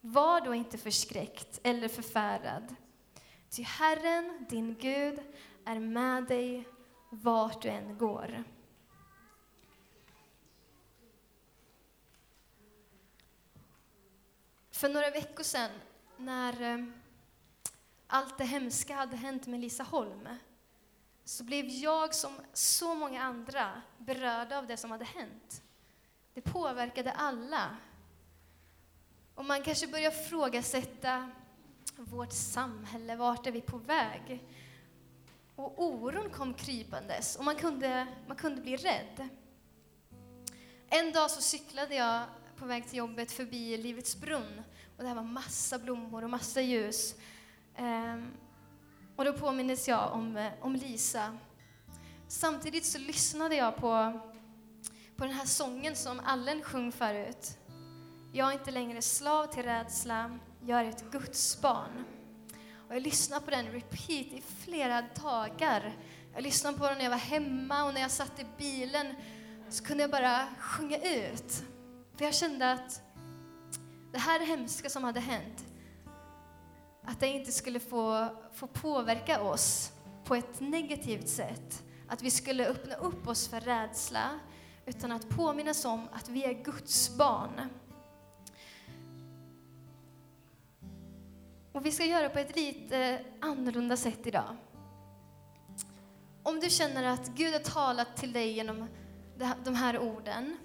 Var 0.00 0.40
då 0.40 0.54
inte 0.54 0.78
förskräckt 0.78 1.60
eller 1.62 1.88
förfärad, 1.88 2.74
ty 3.50 3.62
Herren, 3.62 4.46
din 4.48 4.74
Gud, 4.74 5.20
är 5.64 5.78
med 5.78 6.24
dig 6.24 6.68
vart 7.14 7.62
du 7.62 7.68
än 7.68 7.98
går. 7.98 8.44
För 14.70 14.88
några 14.88 15.10
veckor 15.10 15.42
sedan, 15.42 15.70
när 16.16 16.62
eh, 16.62 16.84
allt 18.06 18.38
det 18.38 18.44
hemska 18.44 18.96
hade 18.96 19.16
hänt 19.16 19.46
med 19.46 19.60
Lisa 19.60 19.82
Holm, 19.82 20.28
så 21.24 21.44
blev 21.44 21.66
jag 21.66 22.14
som 22.14 22.32
så 22.52 22.94
många 22.94 23.22
andra 23.22 23.82
berörd 23.98 24.52
av 24.52 24.66
det 24.66 24.76
som 24.76 24.90
hade 24.90 25.04
hänt. 25.04 25.62
Det 26.34 26.40
påverkade 26.40 27.12
alla. 27.12 27.76
Och 29.34 29.44
man 29.44 29.62
kanske 29.62 29.86
börjar 29.86 30.10
frågasätta 30.10 31.30
vårt 31.96 32.32
samhälle, 32.32 33.16
vart 33.16 33.46
är 33.46 33.52
vi 33.52 33.60
på 33.60 33.78
väg? 33.78 34.42
Och 35.56 35.82
oron 35.82 36.30
kom 36.30 36.54
krypandes 36.54 37.36
och 37.36 37.44
man 37.44 37.56
kunde, 37.56 38.06
man 38.26 38.36
kunde 38.36 38.60
bli 38.60 38.76
rädd. 38.76 39.28
En 40.88 41.12
dag 41.12 41.30
så 41.30 41.42
cyklade 41.42 41.94
jag 41.94 42.24
på 42.56 42.66
väg 42.66 42.88
till 42.88 42.98
jobbet 42.98 43.32
förbi 43.32 43.76
Livets 43.76 44.20
brunn 44.20 44.62
och 44.98 45.04
det 45.04 45.14
var 45.14 45.22
massa 45.22 45.78
blommor 45.78 46.24
och 46.24 46.30
massa 46.30 46.60
ljus. 46.60 47.14
Um, 47.78 48.30
och 49.16 49.24
då 49.24 49.32
påminnes 49.32 49.88
jag 49.88 50.12
om, 50.12 50.36
eh, 50.36 50.52
om 50.60 50.76
Lisa. 50.76 51.38
Samtidigt 52.28 52.84
så 52.84 52.98
lyssnade 52.98 53.56
jag 53.56 53.76
på 53.76 54.20
på 55.22 55.24
den 55.26 55.36
här 55.36 55.46
sången 55.46 55.96
som 55.96 56.20
Allen 56.24 56.62
sjöng 56.62 56.92
förut. 56.92 57.58
Jag 58.32 58.48
är 58.48 58.52
inte 58.52 58.70
längre 58.70 59.02
slav 59.02 59.46
till 59.46 59.62
rädsla, 59.62 60.38
jag 60.66 60.80
är 60.80 60.84
ett 60.84 61.10
Guds 61.10 61.60
barn. 61.60 62.04
Och 62.92 62.96
jag 62.96 63.02
lyssnade 63.02 63.44
på 63.44 63.50
den 63.50 63.66
repeat 63.66 64.26
i 64.26 64.42
flera 64.64 65.02
dagar 65.02 65.96
Jag 66.34 66.42
lyssnade 66.42 66.78
på 66.78 66.84
den 66.88 66.98
när 66.98 67.04
jag 67.04 67.10
var 67.10 67.18
hemma 67.18 67.84
och 67.84 67.94
när 67.94 68.00
jag 68.00 68.10
satt 68.10 68.40
i 68.40 68.46
bilen 68.58 69.14
så 69.68 69.84
kunde 69.84 70.02
jag 70.02 70.10
bara 70.10 70.46
sjunga 70.58 70.96
ut. 70.96 71.62
För 72.16 72.24
jag 72.24 72.34
kände 72.34 72.72
att 72.72 73.02
det 74.12 74.18
här 74.18 74.40
hemska 74.40 74.90
som 74.90 75.04
hade 75.04 75.20
hänt, 75.20 75.64
att 77.04 77.20
det 77.20 77.28
inte 77.28 77.52
skulle 77.52 77.80
få, 77.80 78.28
få 78.54 78.66
påverka 78.66 79.42
oss 79.42 79.92
på 80.24 80.34
ett 80.34 80.60
negativt 80.60 81.28
sätt. 81.28 81.82
Att 82.08 82.22
vi 82.22 82.30
skulle 82.30 82.66
öppna 82.66 82.94
upp 82.94 83.28
oss 83.28 83.48
för 83.48 83.60
rädsla, 83.60 84.40
utan 84.86 85.12
att 85.12 85.28
påminnas 85.28 85.84
om 85.84 86.08
att 86.12 86.28
vi 86.28 86.44
är 86.44 86.64
Guds 86.64 87.16
barn. 87.16 87.68
Och 91.72 91.86
vi 91.86 91.92
ska 91.92 92.04
göra 92.04 92.28
på 92.28 92.38
ett 92.38 92.56
lite 92.56 92.98
eh, 92.98 93.20
annorlunda 93.40 93.96
sätt 93.96 94.26
idag. 94.26 94.56
Om 96.42 96.60
du 96.60 96.70
känner 96.70 97.04
att 97.04 97.28
Gud 97.28 97.52
har 97.52 97.60
talat 97.60 98.16
till 98.16 98.32
dig 98.32 98.52
genom 98.52 98.88
de 99.64 99.74
här 99.74 99.98
orden, 99.98 100.56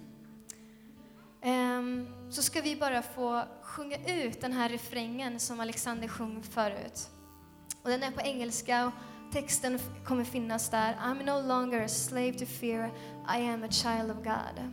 ehm, 1.42 2.08
så 2.32 2.42
ska 2.42 2.62
vi 2.62 2.76
bara 2.76 3.02
få 3.02 3.44
sjunga 3.62 3.98
ut 3.98 4.42
den 4.42 4.54
här 4.54 4.70
refrängen 4.70 5.40
som 5.40 5.60
Alexander 5.60 6.08
sjöng 6.08 6.44
förut. 6.44 7.10
Och 7.82 7.90
den 7.90 8.04
är 8.04 8.12
på 8.12 8.22
engelska 8.22 8.86
och 8.86 8.94
texten 9.34 9.80
kommer 10.06 10.24
finnas 10.24 10.70
där. 10.70 10.94
I'm 10.94 11.24
no 11.26 11.48
longer 11.48 11.82
a 11.82 11.88
slave 11.88 12.34
to 12.34 12.46
fear, 12.46 12.92
I 13.38 13.48
am 13.48 13.64
a 13.64 13.72
child 13.72 14.12
of 14.12 14.18
God. 14.18 14.72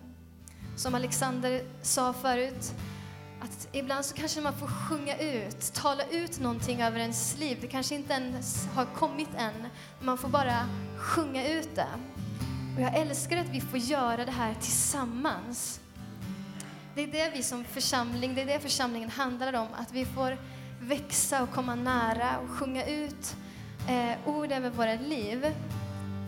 Som 0.76 0.94
Alexander 0.94 1.62
sa 1.82 2.12
förut, 2.12 2.74
att 3.44 3.68
ibland 3.72 4.04
så 4.04 4.14
kanske 4.14 4.40
man 4.40 4.52
får 4.52 4.66
sjunga 4.66 5.16
ut, 5.16 5.72
tala 5.72 6.04
ut 6.04 6.40
någonting 6.40 6.82
över 6.82 7.00
ens 7.00 7.38
liv. 7.38 7.58
Det 7.60 7.66
kanske 7.66 7.94
inte 7.94 8.12
ens 8.12 8.66
har 8.74 8.84
kommit 8.84 9.28
än, 9.36 9.68
man 10.00 10.18
får 10.18 10.28
bara 10.28 10.68
sjunga 10.96 11.48
ut 11.48 11.74
det. 11.74 11.88
Och 12.76 12.82
jag 12.82 12.96
älskar 12.96 13.36
att 13.36 13.48
vi 13.48 13.60
får 13.60 13.78
göra 13.78 14.24
det 14.24 14.32
här 14.32 14.54
tillsammans. 14.54 15.80
Det 16.94 17.02
är 17.02 17.06
det 17.06 17.30
vi 17.34 17.42
som 17.42 17.64
församling, 17.64 18.34
det 18.34 18.42
är 18.42 18.46
det 18.46 18.60
församlingen 18.60 19.10
handlar 19.10 19.52
om, 19.52 19.68
att 19.76 19.92
vi 19.92 20.04
får 20.04 20.38
växa 20.80 21.42
och 21.42 21.50
komma 21.50 21.74
nära 21.74 22.38
och 22.38 22.50
sjunga 22.50 22.86
ut 22.86 23.36
eh, 23.88 24.28
ord 24.28 24.52
över 24.52 24.70
våra 24.70 24.94
liv. 24.94 25.54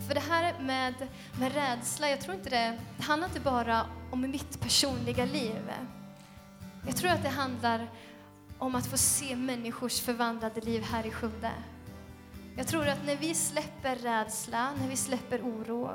För 0.07 0.13
det 0.13 0.23
här 0.29 0.55
med, 0.59 0.93
med 1.39 1.53
rädsla, 1.53 2.09
jag 2.09 2.21
tror 2.21 2.35
inte 2.35 2.49
det, 2.49 2.77
det 2.97 3.03
handlar 3.03 3.27
inte 3.27 3.39
bara 3.39 3.85
om 4.11 4.21
mitt 4.21 4.59
personliga 4.59 5.25
liv. 5.25 5.71
Jag 6.87 6.95
tror 6.95 7.11
att 7.11 7.23
det 7.23 7.29
handlar 7.29 7.87
om 8.57 8.75
att 8.75 8.87
få 8.87 8.97
se 8.97 9.35
människors 9.35 10.01
förvandlade 10.01 10.61
liv 10.61 10.83
här 10.83 11.05
i 11.05 11.11
Skövde. 11.11 11.51
Jag 12.57 12.67
tror 12.67 12.87
att 12.87 13.05
när 13.05 13.15
vi 13.15 13.33
släpper 13.33 13.95
rädsla, 13.95 14.71
när 14.79 14.87
vi 14.87 14.95
släpper 14.95 15.41
oro 15.41 15.91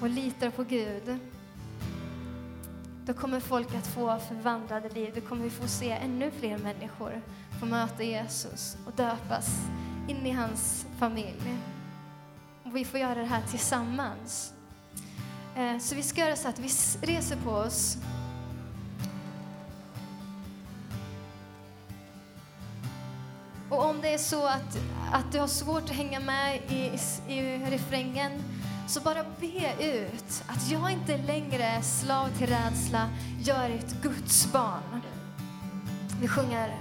och 0.00 0.08
litar 0.08 0.50
på 0.50 0.64
Gud, 0.64 1.18
då 3.04 3.12
kommer 3.12 3.40
folk 3.40 3.74
att 3.74 3.86
få 3.86 4.18
förvandlade 4.18 4.88
liv. 4.88 5.12
Då 5.14 5.20
kommer 5.20 5.44
vi 5.44 5.50
få 5.50 5.68
se 5.68 5.90
ännu 5.90 6.30
fler 6.30 6.58
människor 6.58 7.22
få 7.60 7.66
möta 7.66 8.02
Jesus 8.02 8.76
och 8.86 8.92
döpas 8.92 9.48
in 10.08 10.26
i 10.26 10.30
hans 10.30 10.86
familj. 10.98 11.56
Och 12.64 12.76
vi 12.76 12.84
får 12.84 13.00
göra 13.00 13.14
det 13.14 13.24
här 13.24 13.42
tillsammans. 13.50 14.52
Eh, 15.56 15.78
så 15.78 15.94
vi 15.94 16.02
ska 16.02 16.20
göra 16.20 16.36
så 16.36 16.48
att 16.48 16.58
vi 16.58 16.68
reser 17.02 17.36
på 17.36 17.50
oss 17.50 17.98
Och 23.70 23.84
om 23.84 24.00
det 24.02 24.14
är 24.14 24.18
så 24.18 24.46
att, 24.46 24.78
att 25.12 25.32
du 25.32 25.38
har 25.38 25.46
svårt 25.46 25.82
att 25.82 25.96
hänga 25.96 26.20
med 26.20 26.56
i, 26.56 26.90
i 27.28 27.58
refrängen, 27.58 28.32
så 28.86 29.00
bara 29.00 29.24
be 29.40 29.84
ut 29.84 30.44
att 30.46 30.70
jag 30.70 30.90
inte 30.90 31.16
längre 31.16 31.64
är 31.64 31.82
slav 31.82 32.28
till 32.38 32.46
rädsla, 32.46 33.08
jag 33.44 33.56
är 33.56 33.70
ett 33.70 34.02
Guds 34.02 34.52
barn. 34.52 35.02
Vi 36.20 36.28
sjunger. 36.28 36.76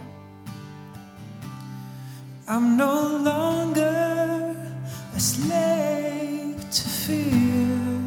I'm 2.48 2.78
no 2.78 3.18
longer 3.18 4.56
a 5.16 5.20
slave 5.20 6.56
to 6.72 6.90
fear. 6.90 8.00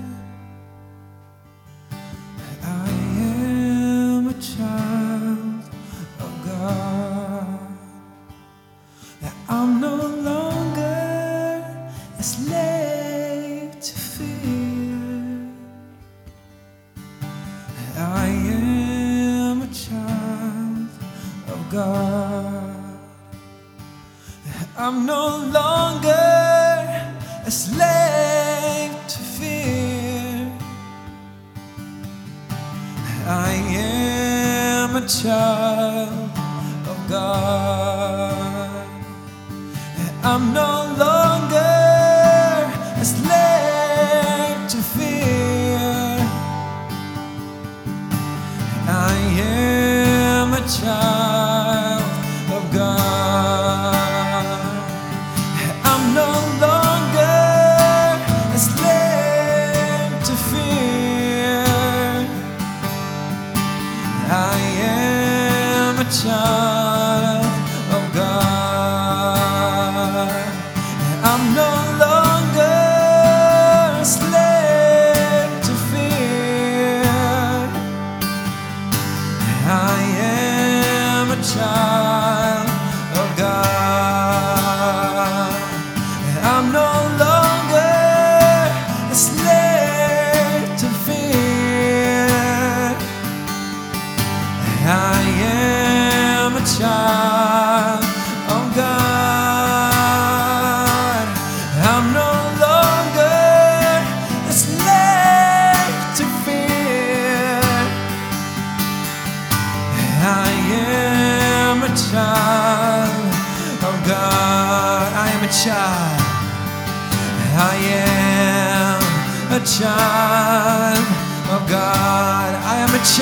I 2.63 2.91
am 3.21 4.29
a 4.29 4.35
child 4.41 4.92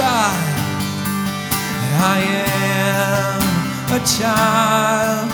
child. 0.01 0.35
I 2.03 2.21
am 2.89 3.43
a 3.93 4.01
child 4.07 5.31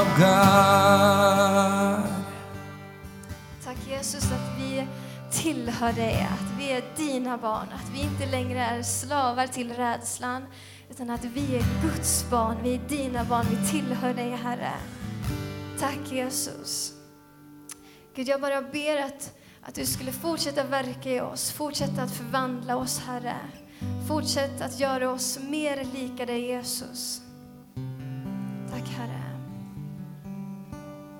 of 0.00 0.06
God. 0.18 2.02
Tack 3.64 3.76
Jesus 3.88 4.24
att 4.24 4.58
vi 4.58 4.86
tillhör 5.30 5.92
dig, 5.92 6.28
att 6.32 6.58
vi 6.58 6.72
är 6.72 6.82
dina 6.96 7.38
barn, 7.38 7.66
att 7.74 7.90
vi 7.94 8.00
inte 8.00 8.26
längre 8.26 8.60
är 8.60 8.82
slavar 8.82 9.46
till 9.46 9.72
rädslan, 9.72 10.44
utan 10.90 11.10
att 11.10 11.24
vi 11.24 11.56
är 11.56 11.64
Guds 11.82 12.30
barn, 12.30 12.56
vi 12.62 12.74
är 12.74 12.80
dina 12.88 13.24
barn, 13.24 13.46
vi 13.50 13.70
tillhör 13.70 14.14
dig 14.14 14.30
Herre. 14.30 14.72
Tack 15.80 16.12
Jesus. 16.12 16.92
Gud, 18.14 18.28
jag 18.28 18.40
bara 18.40 18.62
ber 18.62 19.02
att, 19.02 19.34
att 19.62 19.74
du 19.74 19.86
skulle 19.86 20.12
fortsätta 20.12 20.64
verka 20.64 21.10
i 21.10 21.20
oss, 21.20 21.52
fortsätta 21.52 22.02
att 22.02 22.12
förvandla 22.12 22.76
oss 22.76 23.02
Herre. 23.06 23.36
Fortsätt 24.08 24.60
att 24.60 24.80
göra 24.80 25.10
oss 25.10 25.38
mer 25.50 25.86
lika 25.94 26.26
dig 26.26 26.40
Jesus. 26.40 27.22
Tack 28.70 28.88
Herre. 28.88 29.27